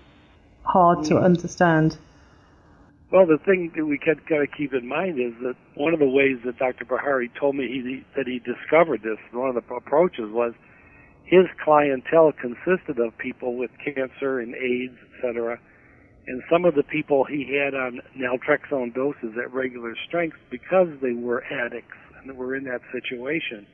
hard 0.64 1.06
to 1.06 1.16
mm. 1.16 1.24
understand. 1.24 1.98
Well, 3.12 3.28
the 3.28 3.38
thing 3.38 3.72
that 3.76 3.86
we 3.86 4.00
got 4.00 4.26
to 4.28 4.48
keep 4.48 4.74
in 4.74 4.88
mind 4.88 5.20
is 5.20 5.34
that 5.44 5.56
one 5.76 5.94
of 5.94 6.00
the 6.00 6.10
ways 6.10 6.38
that 6.46 6.58
Dr. 6.58 6.86
Bihari 6.86 7.30
told 7.40 7.56
me 7.56 7.68
he, 7.68 8.06
that 8.16 8.26
he 8.26 8.40
discovered 8.40 9.04
this, 9.04 9.20
one 9.32 9.50
of 9.50 9.56
the 9.56 9.76
approaches 9.76 10.32
was 10.32 10.54
his 11.34 11.48
clientele 11.64 12.32
consisted 12.32 13.00
of 13.00 13.18
people 13.18 13.58
with 13.58 13.72
cancer 13.84 14.40
and 14.40 14.54
AIDS, 14.54 14.98
etc., 15.18 15.58
And 16.28 16.44
some 16.50 16.64
of 16.64 16.76
the 16.76 16.84
people 16.84 17.26
he 17.26 17.58
had 17.58 17.74
on 17.74 18.02
naltrexone 18.16 18.94
doses 18.94 19.34
at 19.38 19.52
regular 19.52 19.96
strength 20.08 20.38
because 20.52 20.88
they 21.02 21.14
were 21.14 21.44
addicts 21.52 21.98
and 22.22 22.38
were 22.38 22.56
in 22.56 22.66
that 22.66 22.82
situation, 22.92 23.66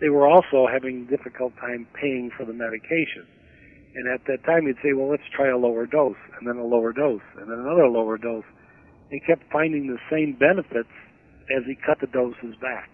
they 0.00 0.08
were 0.08 0.26
also 0.26 0.66
having 0.66 1.06
difficult 1.06 1.52
time 1.60 1.86
paying 1.94 2.30
for 2.34 2.46
the 2.46 2.54
medication. 2.54 3.26
And 3.94 4.08
at 4.08 4.24
that 4.26 4.44
time, 4.44 4.66
he'd 4.66 4.76
say, 4.82 4.92
well, 4.94 5.10
let's 5.10 5.28
try 5.34 5.48
a 5.48 5.56
lower 5.56 5.86
dose, 5.86 6.16
and 6.38 6.48
then 6.48 6.56
a 6.56 6.64
lower 6.64 6.92
dose, 6.92 7.22
and 7.38 7.50
then 7.50 7.58
another 7.58 7.88
lower 7.88 8.18
dose. 8.18 8.44
He 9.10 9.20
kept 9.20 9.42
finding 9.52 9.86
the 9.86 9.98
same 10.10 10.32
benefits 10.32 10.92
as 11.54 11.62
he 11.66 11.76
cut 11.76 12.00
the 12.00 12.08
doses 12.08 12.56
back. 12.60 12.88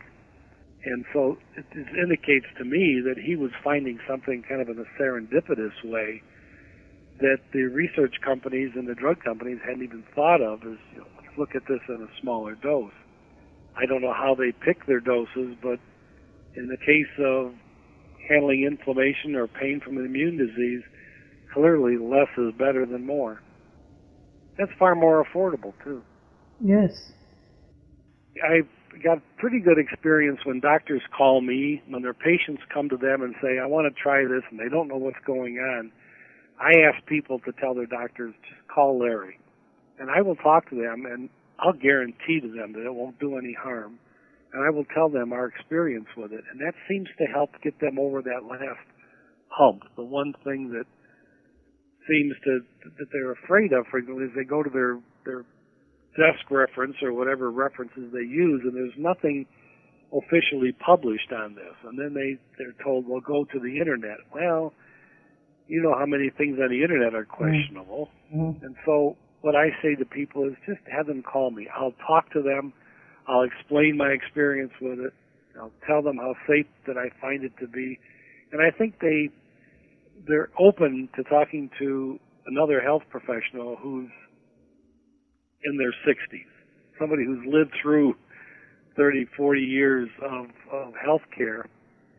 And 0.85 1.05
so 1.13 1.39
it 1.57 1.67
indicates 1.75 2.47
to 2.59 2.65
me 2.65 3.01
that 3.07 3.17
he 3.17 3.37
was 3.37 3.51
finding 3.63 3.99
something 4.09 4.43
kind 4.49 4.61
of 4.61 4.69
in 4.69 4.79
a 4.79 5.01
serendipitous 5.01 5.85
way 5.85 6.23
that 7.21 7.39
the 7.53 7.63
research 7.63 8.17
companies 8.25 8.73
and 8.75 8.89
the 8.89 8.95
drug 8.95 9.23
companies 9.23 9.59
hadn't 9.65 9.85
even 9.85 10.03
thought 10.15 10.41
of 10.41 10.63
as, 10.63 10.79
you 10.93 10.99
know, 10.99 11.07
let's 11.17 11.39
look 11.39 11.55
at 11.55 11.63
this 11.69 11.81
in 11.89 12.03
a 12.03 12.21
smaller 12.21 12.57
dose. 12.57 12.93
I 13.77 13.87
don't 13.87 14.03
know 14.03 14.13
how 14.13 14.35
they 14.35 14.51
pick 14.53 14.87
their 14.87 15.01
doses, 15.01 15.57
but 15.63 15.79
in 16.57 16.67
the 16.67 16.77
case 16.77 17.13
of 17.19 17.55
handling 18.29 18.65
inflammation 18.65 19.37
or 19.37 19.47
pain 19.47 19.81
from 19.85 19.99
an 19.99 20.05
immune 20.05 20.37
disease, 20.37 20.83
clearly 21.55 21.97
less 21.97 22.29
is 22.37 22.53
better 22.59 22.87
than 22.87 23.07
more. 23.07 23.41
That's 24.59 24.73
far 24.79 24.95
more 24.95 25.25
affordable 25.25 25.73
too. 25.85 26.03
Yes. 26.61 26.91
I 28.43 28.63
got 29.03 29.19
pretty 29.39 29.61
good 29.61 29.79
experience 29.79 30.41
when 30.45 30.61
doctors 30.61 31.03
call 31.17 31.41
me, 31.41 31.83
when 31.89 32.03
their 32.03 32.15
patients 32.15 32.63
come 32.73 32.89
to 32.89 32.97
them 32.97 33.23
and 33.23 33.35
say, 33.43 33.59
I 33.59 33.67
want 33.67 33.93
to 33.93 34.03
try 34.03 34.25
this 34.25 34.43
and 34.51 34.59
they 34.59 34.69
don't 34.69 34.89
know 34.89 34.97
what's 34.97 35.23
going 35.27 35.59
on. 35.59 35.93
I 36.61 36.81
ask 36.81 37.05
people 37.07 37.39
to 37.41 37.53
tell 37.53 37.75
their 37.75 37.87
doctors, 37.87 38.35
just 38.49 38.69
call 38.69 38.99
Larry. 38.99 39.39
And 39.99 40.11
I 40.11 40.21
will 40.21 40.37
talk 40.37 40.69
to 40.71 40.77
them 40.77 41.07
and 41.07 41.29
I'll 41.59 41.73
guarantee 41.73 42.41
to 42.41 42.49
them 42.49 42.73
that 42.73 42.85
it 42.85 42.95
won't 42.95 43.19
do 43.19 43.37
any 43.39 43.55
harm. 43.55 43.99
And 44.53 44.63
I 44.65 44.71
will 44.71 44.85
tell 44.85 45.09
them 45.09 45.33
our 45.33 45.47
experience 45.47 46.09
with 46.17 46.33
it. 46.33 46.45
And 46.51 46.61
that 46.61 46.75
seems 46.89 47.09
to 47.19 47.25
help 47.25 47.51
get 47.63 47.81
them 47.81 47.99
over 47.99 48.21
that 48.23 48.45
last 48.45 48.85
hump. 49.49 49.83
The 49.97 50.05
one 50.05 50.35
thing 50.45 50.71
that 50.73 50.87
seems 52.09 52.35
to, 52.45 52.61
that 52.99 53.07
they're 53.13 53.33
afraid 53.33 53.73
of 53.73 53.87
frequently 53.91 54.27
is 54.27 54.33
they 54.37 54.45
go 54.45 54.63
to 54.63 54.71
their, 54.71 54.99
their 55.25 55.45
desk 56.17 56.51
reference 56.51 56.97
or 57.03 57.13
whatever 57.13 57.51
references 57.51 58.13
they 58.13 58.21
use 58.21 58.63
and 58.65 58.75
there's 58.75 58.97
nothing 58.99 59.47
officially 60.13 60.73
published 60.73 61.33
on 61.33 61.55
this. 61.55 61.75
And 61.85 61.99
then 61.99 62.15
they, 62.15 62.39
they're 62.59 62.75
told, 62.85 63.09
well, 63.09 63.21
go 63.21 63.45
to 63.45 63.59
the 63.59 63.79
internet. 63.79 64.19
Well, 64.33 64.75
you 65.69 65.83
know 65.83 65.95
how 65.99 66.07
many 66.07 66.31
things 66.31 66.59
on 66.63 66.69
the 66.69 66.83
internet 66.83 67.15
are 67.15 67.25
questionable. 67.25 68.11
Mm-hmm. 68.35 68.65
And 68.65 68.77
so 68.85 69.17
what 69.41 69.57
I 69.57 69.71
say 69.83 69.95
to 69.95 70.05
people 70.05 70.45
is 70.45 70.55
just 70.67 70.81
have 70.95 71.07
them 71.07 71.23
call 71.23 71.51
me. 71.51 71.67
I'll 71.75 71.95
talk 72.07 72.31
to 72.33 72.43
them. 72.43 72.73
I'll 73.27 73.43
explain 73.43 73.97
my 73.97 74.09
experience 74.09 74.73
with 74.81 74.99
it. 74.99 75.15
I'll 75.59 75.73
tell 75.87 76.03
them 76.03 76.17
how 76.17 76.35
safe 76.47 76.67
that 76.87 76.97
I 76.97 77.09
find 77.21 77.45
it 77.45 77.53
to 77.61 77.67
be. 77.67 77.99
And 78.53 78.61
I 78.61 78.77
think 78.77 79.01
they, 79.01 79.31
they're 80.27 80.51
open 80.59 81.09
to 81.17 81.23
talking 81.25 81.71
to 81.79 82.19
another 82.47 82.81
health 82.81 83.03
professional 83.11 83.77
who's 83.77 84.11
in 85.65 85.77
their 85.77 85.93
60s, 86.07 86.47
somebody 86.99 87.25
who's 87.25 87.45
lived 87.47 87.73
through 87.81 88.15
30, 88.97 89.27
40 89.37 89.61
years 89.61 90.09
of, 90.23 90.47
of 90.71 90.95
health 91.03 91.23
care 91.37 91.67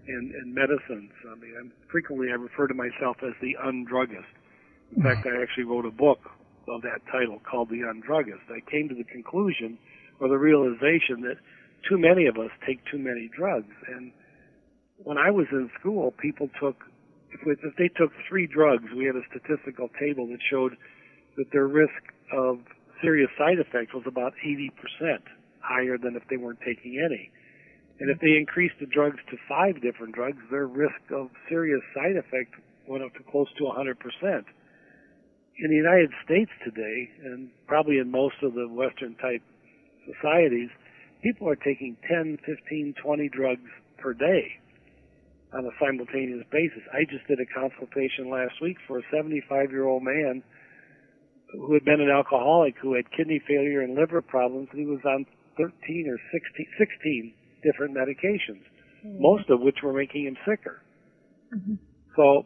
and, 0.08 0.34
and 0.34 0.54
medicines. 0.54 1.12
I 1.30 1.36
mean, 1.36 1.54
I'm, 1.60 1.72
frequently 1.92 2.30
I 2.30 2.36
refer 2.36 2.68
to 2.68 2.74
myself 2.74 3.18
as 3.24 3.34
the 3.42 3.56
undruggist. 3.62 4.28
In 4.96 5.02
hmm. 5.02 5.08
fact, 5.08 5.28
I 5.28 5.42
actually 5.42 5.66
wrote 5.66 5.86
a 5.86 5.92
book 5.92 6.20
of 6.68 6.82
that 6.82 7.02
title 7.12 7.42
called 7.50 7.70
The 7.70 7.82
Undruggist. 7.82 8.44
I 8.50 8.60
came 8.70 8.88
to 8.90 8.96
the 8.96 9.04
conclusion 9.04 9.78
or 10.20 10.30
the 10.30 10.38
realization 10.38 11.22
that 11.22 11.36
too 11.90 11.98
many 11.98 12.28
of 12.28 12.38
us 12.38 12.50
take 12.66 12.80
too 12.90 12.98
many 12.98 13.30
drugs. 13.36 13.74
And 13.88 14.12
when 14.98 15.18
I 15.18 15.32
was 15.32 15.48
in 15.52 15.70
school, 15.80 16.14
people 16.22 16.50
took, 16.62 16.78
if, 17.32 17.60
if 17.64 17.76
they 17.78 17.90
took 17.90 18.12
three 18.30 18.48
drugs, 18.48 18.86
we 18.96 19.06
had 19.06 19.16
a 19.16 19.24
statistical 19.30 19.90
table 20.00 20.28
that 20.28 20.40
showed 20.50 20.78
that 21.36 21.52
their 21.52 21.68
risk 21.68 22.14
of 22.32 22.60
serious 23.04 23.30
side 23.38 23.60
effects 23.60 23.94
was 23.94 24.04
about 24.08 24.34
80% 24.44 24.72
higher 25.60 25.98
than 25.98 26.16
if 26.16 26.24
they 26.30 26.38
weren't 26.38 26.60
taking 26.66 26.98
any. 27.04 27.30
And 28.00 28.10
if 28.10 28.20
they 28.20 28.36
increased 28.38 28.76
the 28.80 28.88
drugs 28.88 29.20
to 29.30 29.38
five 29.48 29.82
different 29.82 30.16
drugs, 30.16 30.40
their 30.50 30.66
risk 30.66 31.00
of 31.12 31.30
serious 31.48 31.82
side 31.94 32.16
effect 32.16 32.56
went 32.88 33.04
up 33.04 33.14
to 33.16 33.24
close 33.24 33.48
to 33.58 33.64
100%. 33.64 33.96
In 35.60 35.70
the 35.70 35.76
United 35.76 36.10
States 36.26 36.50
today, 36.64 37.12
and 37.24 37.50
probably 37.68 38.00
in 38.00 38.10
most 38.10 38.36
of 38.42 38.56
the 38.56 38.68
Western 38.68 39.16
type 39.16 39.44
societies, 40.06 40.70
people 41.22 41.48
are 41.48 41.56
taking 41.56 41.96
10, 42.10 42.40
15, 42.46 42.96
20 43.02 43.30
drugs 43.30 43.70
per 44.00 44.14
day 44.14 44.60
on 45.54 45.66
a 45.66 45.70
simultaneous 45.80 46.44
basis. 46.52 46.82
I 46.92 47.06
just 47.06 47.28
did 47.28 47.40
a 47.40 47.46
consultation 47.46 48.30
last 48.30 48.60
week 48.62 48.78
for 48.88 48.98
a 48.98 49.04
75 49.14 49.72
year 49.72 49.86
old 49.86 50.04
man 50.04 50.42
who 51.54 51.74
had 51.74 51.86
been 51.86 52.02
an 52.02 52.10
alcoholic 52.10 52.76
who 52.82 52.96
had 52.96 53.06
kidney 53.16 53.42
failure 53.48 53.82
and 53.82 53.96
liver 53.96 54.22
problems, 54.22 54.70
and 54.72 54.80
he 54.80 54.86
was 54.86 55.02
on 55.06 55.26
13 55.58 56.10
or 56.10 56.18
16, 56.34 56.66
16 56.78 57.34
different 57.64 57.96
medications, 57.96 58.66
mm-hmm. 59.06 59.22
most 59.22 59.50
of 59.50 59.62
which 59.62 59.78
were 59.84 59.94
making 59.94 60.26
him 60.26 60.38
sicker. 60.46 60.82
Mm-hmm. 61.54 61.76
So 62.16 62.46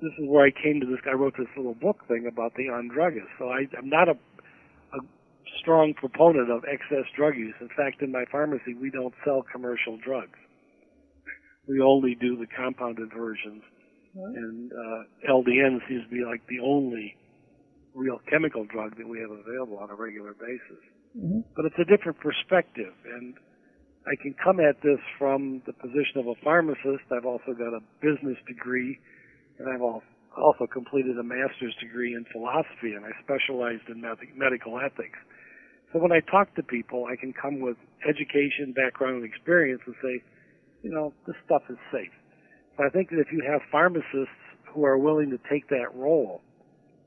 this 0.00 0.12
is 0.18 0.28
where 0.28 0.46
I 0.46 0.50
came 0.50 0.80
to 0.80 0.86
this. 0.86 0.98
I 1.06 1.14
wrote 1.14 1.34
this 1.38 1.50
little 1.56 1.74
book 1.74 2.06
thing 2.08 2.28
about 2.30 2.54
the 2.54 2.68
undruggist. 2.68 3.28
So 3.38 3.48
I, 3.48 3.66
I'm 3.76 3.88
not 3.88 4.08
a, 4.08 4.12
a 4.12 5.00
strong 5.60 5.94
proponent 5.94 6.50
of 6.50 6.64
excess 6.64 7.04
drug 7.16 7.36
use. 7.36 7.54
In 7.60 7.68
fact, 7.76 8.02
in 8.02 8.12
my 8.12 8.24
pharmacy, 8.30 8.74
we 8.74 8.90
don't 8.90 9.14
sell 9.24 9.44
commercial 9.50 9.98
drugs. 9.98 10.38
We 11.68 11.80
only 11.80 12.14
do 12.14 12.36
the 12.36 12.46
compounded 12.46 13.10
versions. 13.16 13.62
And 14.14 14.72
uh, 14.72 15.30
LDN 15.30 15.80
seems 15.88 16.04
to 16.04 16.10
be 16.10 16.24
like 16.24 16.40
the 16.48 16.60
only 16.64 17.16
real 17.96 18.20
chemical 18.30 18.68
drug 18.68 18.96
that 19.00 19.08
we 19.08 19.18
have 19.18 19.32
available 19.32 19.78
on 19.80 19.88
a 19.88 19.96
regular 19.96 20.36
basis. 20.36 20.82
Mm-hmm. 21.16 21.40
But 21.56 21.64
it's 21.64 21.80
a 21.80 21.88
different 21.88 22.20
perspective, 22.20 22.92
and 23.16 23.34
I 24.04 24.14
can 24.20 24.36
come 24.36 24.60
at 24.60 24.76
this 24.84 25.00
from 25.18 25.62
the 25.66 25.72
position 25.72 26.20
of 26.20 26.28
a 26.28 26.36
pharmacist. 26.44 27.08
I've 27.10 27.24
also 27.24 27.56
got 27.56 27.72
a 27.72 27.80
business 28.04 28.36
degree, 28.46 29.00
and 29.58 29.66
I've 29.66 29.80
also 29.80 30.68
completed 30.70 31.18
a 31.18 31.24
master's 31.24 31.74
degree 31.80 32.12
in 32.12 32.28
philosophy, 32.30 32.92
and 32.92 33.02
I 33.02 33.10
specialized 33.24 33.88
in 33.88 34.04
medical 34.36 34.78
ethics. 34.78 35.18
So 35.92 35.98
when 35.98 36.12
I 36.12 36.20
talk 36.20 36.54
to 36.56 36.62
people, 36.62 37.06
I 37.10 37.16
can 37.16 37.32
come 37.32 37.60
with 37.60 37.78
education, 38.04 38.76
background, 38.76 39.22
and 39.22 39.24
experience 39.24 39.80
and 39.86 39.94
say, 40.02 40.22
you 40.82 40.92
know, 40.92 41.14
this 41.26 41.36
stuff 41.46 41.62
is 41.70 41.78
safe. 41.90 42.12
So 42.76 42.84
I 42.84 42.90
think 42.90 43.08
that 43.08 43.18
if 43.18 43.32
you 43.32 43.42
have 43.48 43.62
pharmacists 43.72 44.36
who 44.74 44.84
are 44.84 44.98
willing 44.98 45.30
to 45.30 45.40
take 45.48 45.68
that 45.70 45.88
role, 45.94 46.42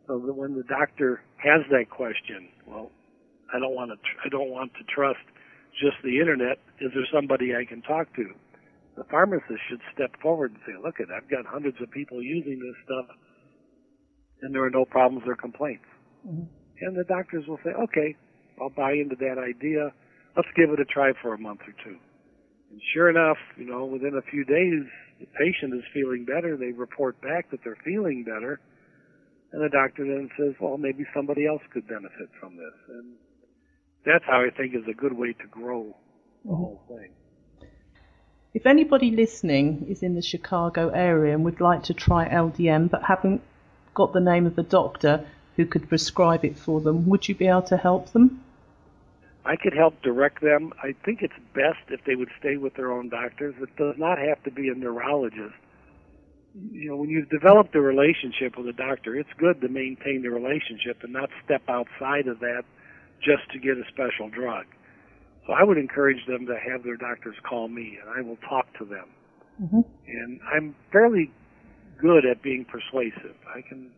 so 0.10 0.18
that 0.18 0.34
when 0.34 0.58
the 0.58 0.66
doctor 0.66 1.22
has 1.38 1.62
that 1.70 1.94
question, 1.94 2.50
well, 2.66 2.90
I 3.54 3.60
don't 3.62 3.78
want 3.78 3.92
to, 3.94 3.98
tr- 4.02 4.26
I 4.26 4.30
don't 4.30 4.50
want 4.50 4.74
to 4.74 4.84
trust 4.90 5.22
just 5.78 6.02
the 6.04 6.18
internet. 6.18 6.58
Is 6.82 6.90
there 6.98 7.06
somebody 7.14 7.54
I 7.54 7.64
can 7.64 7.84
talk 7.84 8.10
to? 8.18 8.26
The 8.98 9.06
pharmacist 9.06 9.62
should 9.70 9.86
step 9.94 10.10
forward 10.20 10.58
and 10.58 10.60
say, 10.66 10.74
look, 10.82 10.98
it, 10.98 11.14
I've 11.14 11.30
got 11.30 11.46
hundreds 11.46 11.78
of 11.80 11.92
people 11.92 12.24
using 12.24 12.58
this 12.58 12.74
stuff, 12.84 13.06
and 14.42 14.54
there 14.54 14.66
are 14.66 14.74
no 14.74 14.84
problems 14.84 15.24
or 15.28 15.36
complaints. 15.36 15.86
Mm-hmm. 16.26 16.50
And 16.82 16.98
the 16.98 17.06
doctors 17.06 17.46
will 17.48 17.60
say, 17.64 17.70
okay, 17.70 18.18
I'll 18.60 18.74
buy 18.74 18.94
into 18.94 19.16
that 19.22 19.38
idea. 19.38 19.94
Let's 20.36 20.50
give 20.58 20.74
it 20.74 20.82
a 20.82 20.86
try 20.90 21.14
for 21.22 21.36
a 21.36 21.38
month 21.38 21.62
or 21.70 21.76
two. 21.86 21.98
And 22.72 22.82
sure 22.94 23.10
enough, 23.10 23.38
you 23.58 23.66
know, 23.66 23.86
within 23.86 24.18
a 24.18 24.26
few 24.32 24.44
days, 24.44 24.90
the 25.22 25.30
patient 25.38 25.74
is 25.78 25.86
feeling 25.94 26.26
better. 26.26 26.58
They 26.58 26.72
report 26.74 27.22
back 27.22 27.52
that 27.52 27.60
they're 27.64 27.78
feeling 27.86 28.26
better 28.26 28.60
and 29.52 29.62
the 29.64 29.70
doctor 29.70 30.06
then 30.06 30.30
says, 30.38 30.54
well, 30.60 30.78
maybe 30.78 31.06
somebody 31.14 31.48
else 31.48 31.62
could 31.72 31.88
benefit 31.88 32.30
from 32.40 32.56
this. 32.56 32.74
And 32.90 33.14
that's 34.06 34.24
how 34.26 34.42
I 34.42 34.50
think 34.56 34.76
is 34.76 34.88
a 34.88 34.94
good 34.94 35.14
way 35.14 35.34
to 35.34 35.48
grow 35.50 35.96
the 36.44 36.52
mm-hmm. 36.52 36.56
whole 36.56 36.82
thing. 36.88 37.10
If 38.54 38.66
anybody 38.66 39.12
listening 39.12 39.86
is 39.90 40.02
in 40.02 40.16
the 40.16 40.22
Chicago 40.22 40.90
area 40.90 41.34
and 41.34 41.46
would 41.46 41.62
like 41.62 41.84
to 41.84 41.94
try 41.94 42.28
LDN 42.28 42.90
but 42.90 43.04
haven't 43.04 43.42
got 43.94 44.14
the 44.14 44.20
name 44.20 44.46
of 44.46 44.58
a 44.58 44.64
doctor 44.64 45.26
who 45.56 45.66
could 45.66 45.88
prescribe 45.90 46.46
it 46.46 46.58
for 46.58 46.82
them, 46.82 47.08
would 47.08 47.28
you 47.28 47.36
be 47.36 47.48
able 47.48 47.64
to 47.64 47.78
help 47.78 48.12
them? 48.12 48.44
I 49.46 49.56
could 49.56 49.74
help 49.74 50.02
direct 50.02 50.42
them. 50.42 50.74
I 50.82 50.94
think 51.06 51.22
it's 51.22 51.34
best 51.54 51.80
if 51.90 52.04
they 52.06 52.16
would 52.16 52.30
stay 52.40 52.58
with 52.58 52.76
their 52.76 52.92
own 52.92 53.10
doctors. 53.10 53.56
It 53.62 53.76
does 53.78 53.96
not 53.98 54.20
have 54.20 54.44
to 54.44 54.52
be 54.52 54.70
a 54.70 54.76
neurologist 54.76 55.56
you 56.56 56.90
know, 56.90 56.98
when 56.98 57.10
you've 57.10 57.30
developed 57.30 57.76
a 57.76 57.82
relationship 57.82 58.58
with 58.58 58.68
a 58.68 58.74
doctor, 58.74 59.16
it's 59.16 59.30
good 59.38 59.62
to 59.62 59.70
maintain 59.70 60.22
the 60.24 60.30
relationship 60.30 61.04
and 61.04 61.14
not 61.14 61.30
step 61.46 61.62
outside 61.70 62.28
of 62.28 62.40
that 62.40 62.64
just 63.22 63.50
to 63.52 63.60
get 63.60 63.78
a 63.78 63.84
special 63.90 64.30
drug. 64.30 64.66
So 65.46 65.54
I 65.54 65.64
would 65.64 65.78
encourage 65.78 66.26
them 66.28 66.46
to 66.48 66.58
have 66.58 66.84
their 66.84 66.98
doctors 66.98 67.36
call 67.48 67.68
me 67.68 67.98
and 68.02 68.10
I 68.10 68.22
will 68.28 68.38
talk 68.48 68.66
to 68.80 68.86
them. 68.86 69.08
Mm-hmm. 69.62 69.82
And 70.08 70.40
I'm 70.54 70.76
fairly 70.92 71.32
good 72.02 72.26
at 72.26 72.42
being 72.42 72.66
persuasive. 72.66 73.36
I 73.54 73.62
can 73.68 73.92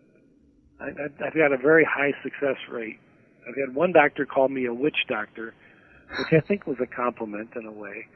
I, 0.82 0.88
I've 1.26 1.36
got 1.36 1.54
a 1.54 1.58
very 1.58 1.86
high 1.86 2.12
success 2.24 2.58
rate. 2.70 3.00
I've 3.48 3.56
had 3.56 3.76
one 3.76 3.92
doctor 3.92 4.26
call 4.26 4.50
me 4.50 4.66
a 4.66 4.74
witch 4.74 5.06
doctor, 5.08 5.54
which 6.18 6.44
I 6.44 6.46
think 6.46 6.66
was 6.66 6.78
a 6.82 6.88
compliment 6.88 7.50
in 7.56 7.66
a 7.66 7.72
way. 7.72 8.08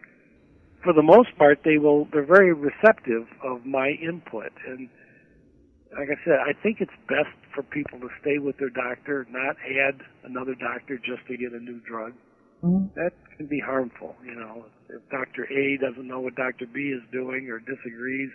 For 0.86 0.94
the 0.94 1.02
most 1.02 1.36
part, 1.38 1.62
they 1.66 1.80
will, 1.80 2.08
they're 2.14 2.26
very 2.26 2.54
receptive 2.54 3.26
of 3.44 3.66
my 3.66 3.98
input. 4.00 4.54
And 4.68 4.88
like 5.98 6.10
I 6.14 6.24
said, 6.24 6.38
I 6.46 6.54
think 6.62 6.78
it's 6.80 6.94
best 7.10 7.34
for 7.56 7.64
people 7.64 8.00
to 8.00 8.10
stay 8.22 8.38
with 8.38 8.58
their 8.58 8.70
doctor, 8.70 9.26
not 9.32 9.58
add 9.66 10.00
another 10.24 10.54
doctor 10.54 10.98
just 10.98 11.26
to 11.28 11.38
get 11.38 11.54
a 11.54 11.60
new 11.60 11.82
drug. 11.90 12.14
Mm-hmm. 12.64 12.94
That 12.94 13.14
can 13.36 13.48
be 13.48 13.60
harmful, 13.60 14.16
you 14.24 14.36
know. 14.36 14.66
If 14.90 15.02
Dr. 15.10 15.50
A 15.52 15.78
doesn't 15.82 16.08
know 16.08 16.20
what 16.20 16.36
Dr. 16.36 16.68
B 16.72 16.94
is 16.94 17.02
doing 17.12 17.50
or 17.50 17.58
disagrees, 17.58 18.30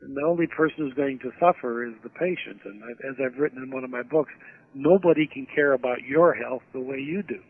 and 0.00 0.16
the 0.16 0.22
only 0.22 0.46
person 0.46 0.76
who's 0.78 0.94
going 0.94 1.18
to 1.18 1.30
suffer 1.38 1.84
is 1.84 1.92
the 2.02 2.08
patient. 2.08 2.64
And 2.64 2.82
as 3.04 3.16
I've 3.20 3.38
written 3.38 3.62
in 3.62 3.70
one 3.70 3.84
of 3.84 3.90
my 3.90 4.02
books, 4.02 4.32
nobody 4.74 5.26
can 5.26 5.46
care 5.54 5.74
about 5.74 6.04
your 6.08 6.32
health 6.32 6.62
the 6.72 6.80
way 6.80 6.96
you 6.96 7.22
do. 7.22 7.40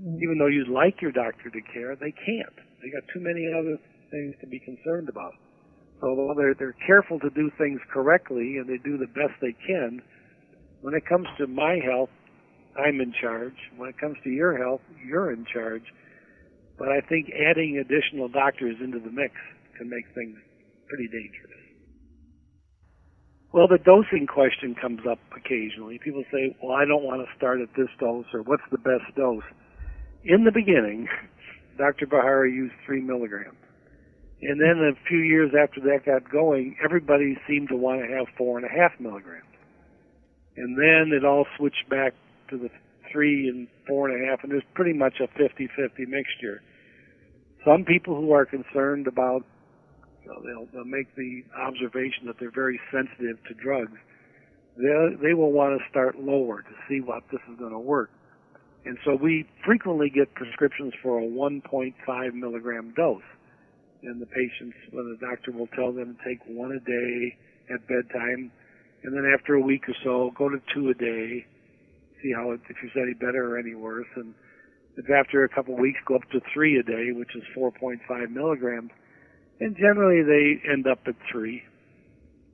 Mm-hmm. 0.00 0.22
Even 0.22 0.38
though 0.38 0.46
you'd 0.46 0.68
like 0.68 1.02
your 1.02 1.12
doctor 1.12 1.50
to 1.50 1.60
care, 1.72 1.96
they 1.96 2.12
can't. 2.12 2.56
They 2.82 2.90
got 2.90 3.02
too 3.12 3.20
many 3.20 3.46
other 3.52 3.78
things 4.10 4.34
to 4.40 4.46
be 4.46 4.60
concerned 4.60 5.08
about. 5.08 5.32
So 6.00 6.08
although 6.08 6.34
they're, 6.36 6.54
they're 6.54 6.76
careful 6.86 7.18
to 7.20 7.30
do 7.30 7.50
things 7.58 7.80
correctly 7.92 8.56
and 8.58 8.68
they 8.68 8.78
do 8.78 8.96
the 8.96 9.10
best 9.10 9.34
they 9.40 9.56
can, 9.66 10.00
when 10.80 10.94
it 10.94 11.02
comes 11.06 11.26
to 11.38 11.46
my 11.46 11.78
health, 11.82 12.10
I'm 12.78 13.00
in 13.00 13.12
charge. 13.20 13.58
When 13.76 13.88
it 13.88 13.98
comes 13.98 14.16
to 14.22 14.30
your 14.30 14.56
health, 14.56 14.80
you're 15.04 15.32
in 15.32 15.44
charge. 15.52 15.82
But 16.78 16.88
I 16.88 17.00
think 17.00 17.30
adding 17.34 17.82
additional 17.82 18.28
doctors 18.28 18.76
into 18.80 19.00
the 19.00 19.10
mix 19.10 19.34
can 19.76 19.90
make 19.90 20.06
things 20.14 20.38
pretty 20.86 21.08
dangerous. 21.10 21.58
Well, 23.52 23.66
the 23.66 23.78
dosing 23.78 24.28
question 24.28 24.76
comes 24.80 25.00
up 25.10 25.18
occasionally. 25.34 25.98
People 26.04 26.22
say, 26.30 26.54
well, 26.62 26.76
I 26.76 26.84
don't 26.84 27.02
want 27.02 27.26
to 27.26 27.36
start 27.36 27.60
at 27.60 27.68
this 27.76 27.88
dose, 27.98 28.26
or 28.32 28.42
what's 28.42 28.62
the 28.70 28.78
best 28.78 29.10
dose? 29.16 29.42
In 30.24 30.44
the 30.44 30.52
beginning, 30.52 31.08
Dr. 31.78 32.06
Bihari 32.06 32.52
used 32.52 32.74
three 32.86 33.00
milligrams. 33.00 33.56
And 34.40 34.60
then 34.60 34.78
a 34.78 35.08
few 35.08 35.18
years 35.18 35.50
after 35.58 35.80
that 35.80 36.06
got 36.06 36.30
going, 36.30 36.76
everybody 36.84 37.36
seemed 37.48 37.68
to 37.70 37.76
want 37.76 38.02
to 38.02 38.16
have 38.16 38.26
four 38.36 38.56
and 38.58 38.66
a 38.66 38.70
half 38.70 38.98
milligrams. 39.00 39.44
And 40.56 40.76
then 40.76 41.16
it 41.16 41.24
all 41.24 41.46
switched 41.56 41.88
back 41.88 42.14
to 42.50 42.58
the 42.58 42.68
three 43.12 43.48
and 43.48 43.68
four 43.86 44.08
and 44.08 44.22
a 44.22 44.30
half, 44.30 44.42
and 44.42 44.52
there's 44.52 44.66
pretty 44.74 44.92
much 44.92 45.14
a 45.20 45.26
50-50 45.40 46.06
mixture. 46.06 46.62
Some 47.64 47.84
people 47.84 48.14
who 48.14 48.32
are 48.32 48.46
concerned 48.46 49.06
about 49.06 49.42
so 50.28 50.42
they'll, 50.44 50.66
they'll 50.72 50.84
make 50.84 51.14
the 51.16 51.42
observation 51.56 52.26
that 52.26 52.36
they're 52.38 52.52
very 52.54 52.78
sensitive 52.92 53.42
to 53.48 53.54
drugs. 53.54 53.96
They 54.76 55.34
will 55.34 55.52
want 55.52 55.80
to 55.80 55.88
start 55.88 56.18
lower 56.18 56.62
to 56.62 56.74
see 56.88 57.00
what 57.00 57.22
this 57.32 57.40
is 57.50 57.58
going 57.58 57.72
to 57.72 57.78
work. 57.78 58.10
And 58.84 58.96
so 59.04 59.16
we 59.20 59.46
frequently 59.64 60.10
get 60.10 60.32
prescriptions 60.34 60.92
for 61.02 61.18
a 61.18 61.22
1.5 61.22 62.34
milligram 62.34 62.94
dose. 62.96 63.22
And 64.02 64.20
the 64.22 64.26
patients, 64.26 64.76
when 64.92 65.10
the 65.10 65.26
doctor 65.26 65.52
will 65.52 65.66
tell 65.74 65.92
them 65.92 66.16
to 66.16 66.28
take 66.28 66.38
one 66.46 66.72
a 66.72 66.80
day 66.80 67.36
at 67.74 67.86
bedtime, 67.88 68.50
and 69.02 69.14
then 69.14 69.30
after 69.38 69.54
a 69.54 69.60
week 69.60 69.88
or 69.88 69.94
so, 70.04 70.32
go 70.36 70.48
to 70.48 70.58
two 70.74 70.88
a 70.88 70.94
day, 70.94 71.44
see 72.22 72.32
how 72.34 72.52
it, 72.52 72.60
if 72.68 72.76
it's 72.82 72.96
any 72.96 73.14
better 73.14 73.54
or 73.54 73.58
any 73.58 73.74
worse. 73.74 74.06
And 74.16 74.34
if 74.96 75.10
after 75.10 75.44
a 75.44 75.48
couple 75.48 75.74
of 75.74 75.80
weeks, 75.80 75.98
go 76.06 76.16
up 76.16 76.30
to 76.32 76.40
three 76.54 76.78
a 76.78 76.82
day, 76.82 77.10
which 77.12 77.34
is 77.36 77.42
4.5 77.56 78.30
milligrams 78.30 78.90
and 79.60 79.76
generally 79.76 80.22
they 80.22 80.70
end 80.70 80.86
up 80.86 81.00
at 81.06 81.14
three. 81.30 81.62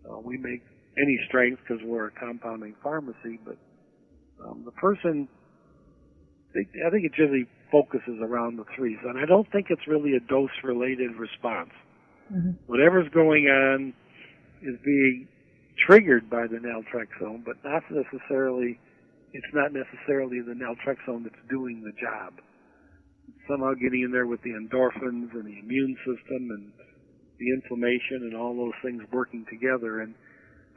Uh, 0.09 0.19
we 0.19 0.37
make 0.39 0.63
any 0.99 1.19
strength 1.29 1.61
because 1.67 1.83
we're 1.85 2.07
a 2.07 2.11
compounding 2.11 2.75
pharmacy, 2.83 3.39
but 3.45 3.57
um, 4.45 4.63
the 4.65 4.73
person, 4.73 5.29
I 6.57 6.91
think 6.91 7.05
it 7.05 7.13
generally 7.15 7.47
focuses 7.73 8.21
around 8.23 8.57
the 8.57 8.65
threes, 8.77 8.99
and 9.05 9.19
I 9.19 9.27
don't 9.27 9.51
think 9.51 9.67
it's 9.71 9.87
really 9.89 10.15
a 10.15 10.21
dose-related 10.21 11.17
response. 11.17 11.71
Mm-hmm. 12.33 12.53
Whatever's 12.67 13.09
going 13.13 13.47
on 13.47 13.93
is 14.63 14.79
being 14.85 15.27
triggered 15.87 16.31
by 16.31 16.47
the 16.47 16.63
naltrexone, 16.63 17.45
but 17.45 17.57
not 17.65 17.83
necessarily. 17.91 18.79
It's 19.33 19.53
not 19.53 19.73
necessarily 19.73 20.41
the 20.41 20.55
naltrexone 20.55 21.25
that's 21.25 21.43
doing 21.51 21.83
the 21.83 21.91
job. 22.01 22.39
It's 23.27 23.45
somehow 23.51 23.75
getting 23.75 24.03
in 24.07 24.13
there 24.13 24.29
with 24.29 24.41
the 24.43 24.55
endorphins 24.55 25.35
and 25.35 25.45
the 25.45 25.59
immune 25.59 25.97
system 26.07 26.51
and 26.55 26.71
the 27.41 27.51
inflammation 27.51 28.31
and 28.31 28.37
all 28.37 28.55
those 28.55 28.79
things 28.81 29.03
working 29.11 29.45
together. 29.51 30.01
And 30.03 30.15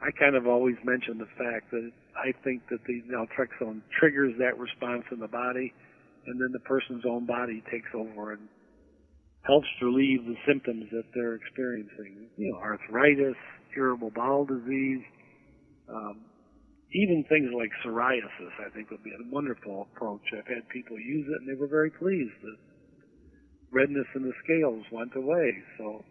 I 0.00 0.10
kind 0.18 0.36
of 0.36 0.46
always 0.46 0.76
mention 0.84 1.18
the 1.18 1.30
fact 1.36 1.70
that 1.72 1.90
I 2.16 2.32
think 2.44 2.62
that 2.70 2.78
the 2.86 3.02
naltrexone 3.10 3.82
triggers 3.98 4.34
that 4.38 4.58
response 4.58 5.04
in 5.10 5.18
the 5.18 5.28
body, 5.28 5.72
and 6.26 6.40
then 6.40 6.50
the 6.52 6.60
person's 6.60 7.04
own 7.04 7.26
body 7.26 7.62
takes 7.70 7.88
over 7.94 8.32
and 8.32 8.48
helps 9.42 9.66
relieve 9.82 10.24
the 10.24 10.36
symptoms 10.46 10.84
that 10.92 11.04
they're 11.14 11.34
experiencing. 11.34 12.28
You 12.36 12.52
know, 12.52 12.58
arthritis, 12.58 13.36
irritable 13.76 14.10
bowel 14.14 14.44
disease, 14.44 15.02
um, 15.88 16.20
even 16.92 17.24
things 17.28 17.50
like 17.56 17.70
psoriasis. 17.84 18.54
I 18.64 18.70
think 18.70 18.90
would 18.90 19.02
be 19.02 19.10
a 19.10 19.32
wonderful 19.32 19.88
approach. 19.90 20.22
I've 20.32 20.46
had 20.46 20.68
people 20.68 20.98
use 20.98 21.26
it, 21.26 21.40
and 21.40 21.48
they 21.48 21.58
were 21.58 21.68
very 21.68 21.90
pleased. 21.90 22.34
The 22.42 22.56
redness 23.72 24.06
in 24.14 24.22
the 24.22 24.32
scales 24.44 24.84
went 24.92 25.14
away. 25.16 25.52
So 25.76 26.04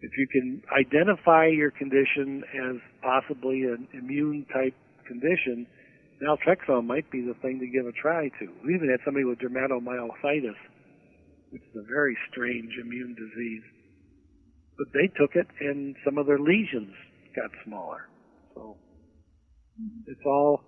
if 0.00 0.10
you 0.18 0.26
can 0.28 0.62
identify 0.76 1.46
your 1.46 1.70
condition 1.70 2.44
as 2.54 2.76
possibly 3.02 3.62
an 3.62 3.88
immune 3.94 4.46
type 4.52 4.74
condition, 5.06 5.66
naltrexone 6.22 6.86
might 6.86 7.10
be 7.10 7.22
the 7.22 7.34
thing 7.40 7.58
to 7.60 7.66
give 7.66 7.86
a 7.86 7.92
try 7.92 8.28
to. 8.40 8.46
We 8.64 8.74
even 8.74 8.90
had 8.90 9.00
somebody 9.04 9.24
with 9.24 9.38
dermatomyositis, 9.38 10.58
which 11.50 11.62
is 11.62 11.76
a 11.76 11.86
very 11.88 12.16
strange 12.30 12.72
immune 12.80 13.14
disease. 13.14 13.62
But 14.76 14.88
they 14.92 15.08
took 15.16 15.34
it 15.34 15.46
and 15.60 15.96
some 16.04 16.18
of 16.18 16.26
their 16.26 16.38
lesions 16.38 16.92
got 17.34 17.50
smaller. 17.64 18.08
So 18.54 18.76
it's 20.06 20.20
all, 20.26 20.60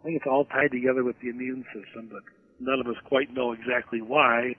I 0.00 0.04
think 0.04 0.16
it's 0.16 0.30
all 0.30 0.44
tied 0.44 0.70
together 0.70 1.02
with 1.02 1.16
the 1.20 1.30
immune 1.30 1.64
system, 1.74 2.08
but 2.10 2.22
none 2.60 2.78
of 2.78 2.86
us 2.86 3.00
quite 3.08 3.32
know 3.34 3.52
exactly 3.52 4.00
why. 4.00 4.54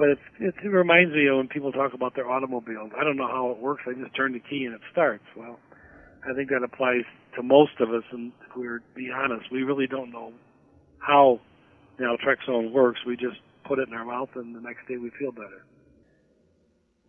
But 0.00 0.08
it's, 0.08 0.20
it's, 0.38 0.56
it 0.64 0.68
reminds 0.68 1.12
me 1.12 1.26
of 1.26 1.36
when 1.36 1.48
people 1.48 1.72
talk 1.72 1.92
about 1.92 2.14
their 2.14 2.26
automobiles. 2.26 2.90
I 2.98 3.04
don't 3.04 3.18
know 3.18 3.28
how 3.28 3.50
it 3.50 3.58
works. 3.58 3.82
I 3.86 3.92
just 3.92 4.16
turn 4.16 4.32
the 4.32 4.38
key 4.40 4.64
and 4.64 4.74
it 4.74 4.80
starts. 4.90 5.24
Well, 5.36 5.58
I 6.26 6.32
think 6.32 6.48
that 6.48 6.62
applies 6.62 7.04
to 7.36 7.42
most 7.42 7.72
of 7.80 7.90
us. 7.90 8.04
And 8.10 8.32
if 8.48 8.56
we're 8.56 8.78
to 8.78 8.84
be 8.96 9.10
honest, 9.14 9.52
we 9.52 9.62
really 9.62 9.86
don't 9.86 10.10
know 10.10 10.32
how 11.00 11.40
naltrexone 12.00 12.72
works. 12.72 13.00
We 13.06 13.18
just 13.18 13.36
put 13.64 13.78
it 13.78 13.88
in 13.88 13.94
our 13.94 14.06
mouth 14.06 14.30
and 14.36 14.56
the 14.56 14.62
next 14.62 14.88
day 14.88 14.96
we 14.96 15.10
feel 15.10 15.32
better. 15.32 15.66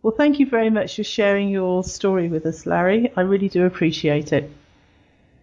Well, 0.02 0.14
thank 0.14 0.38
you 0.38 0.44
very 0.44 0.68
much 0.68 0.96
for 0.96 1.04
sharing 1.04 1.48
your 1.48 1.82
story 1.84 2.28
with 2.28 2.44
us, 2.44 2.66
Larry. 2.66 3.10
I 3.16 3.22
really 3.22 3.48
do 3.48 3.64
appreciate 3.64 4.34
it. 4.34 4.50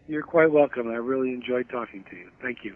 You're 0.07 0.21
quite 0.21 0.51
welcome. 0.51 0.87
I 0.89 0.97
really 0.97 1.33
enjoyed 1.33 1.67
talking 1.69 2.05
to 2.11 2.15
you. 2.15 2.29
Thank 2.43 2.63
you. 2.63 2.75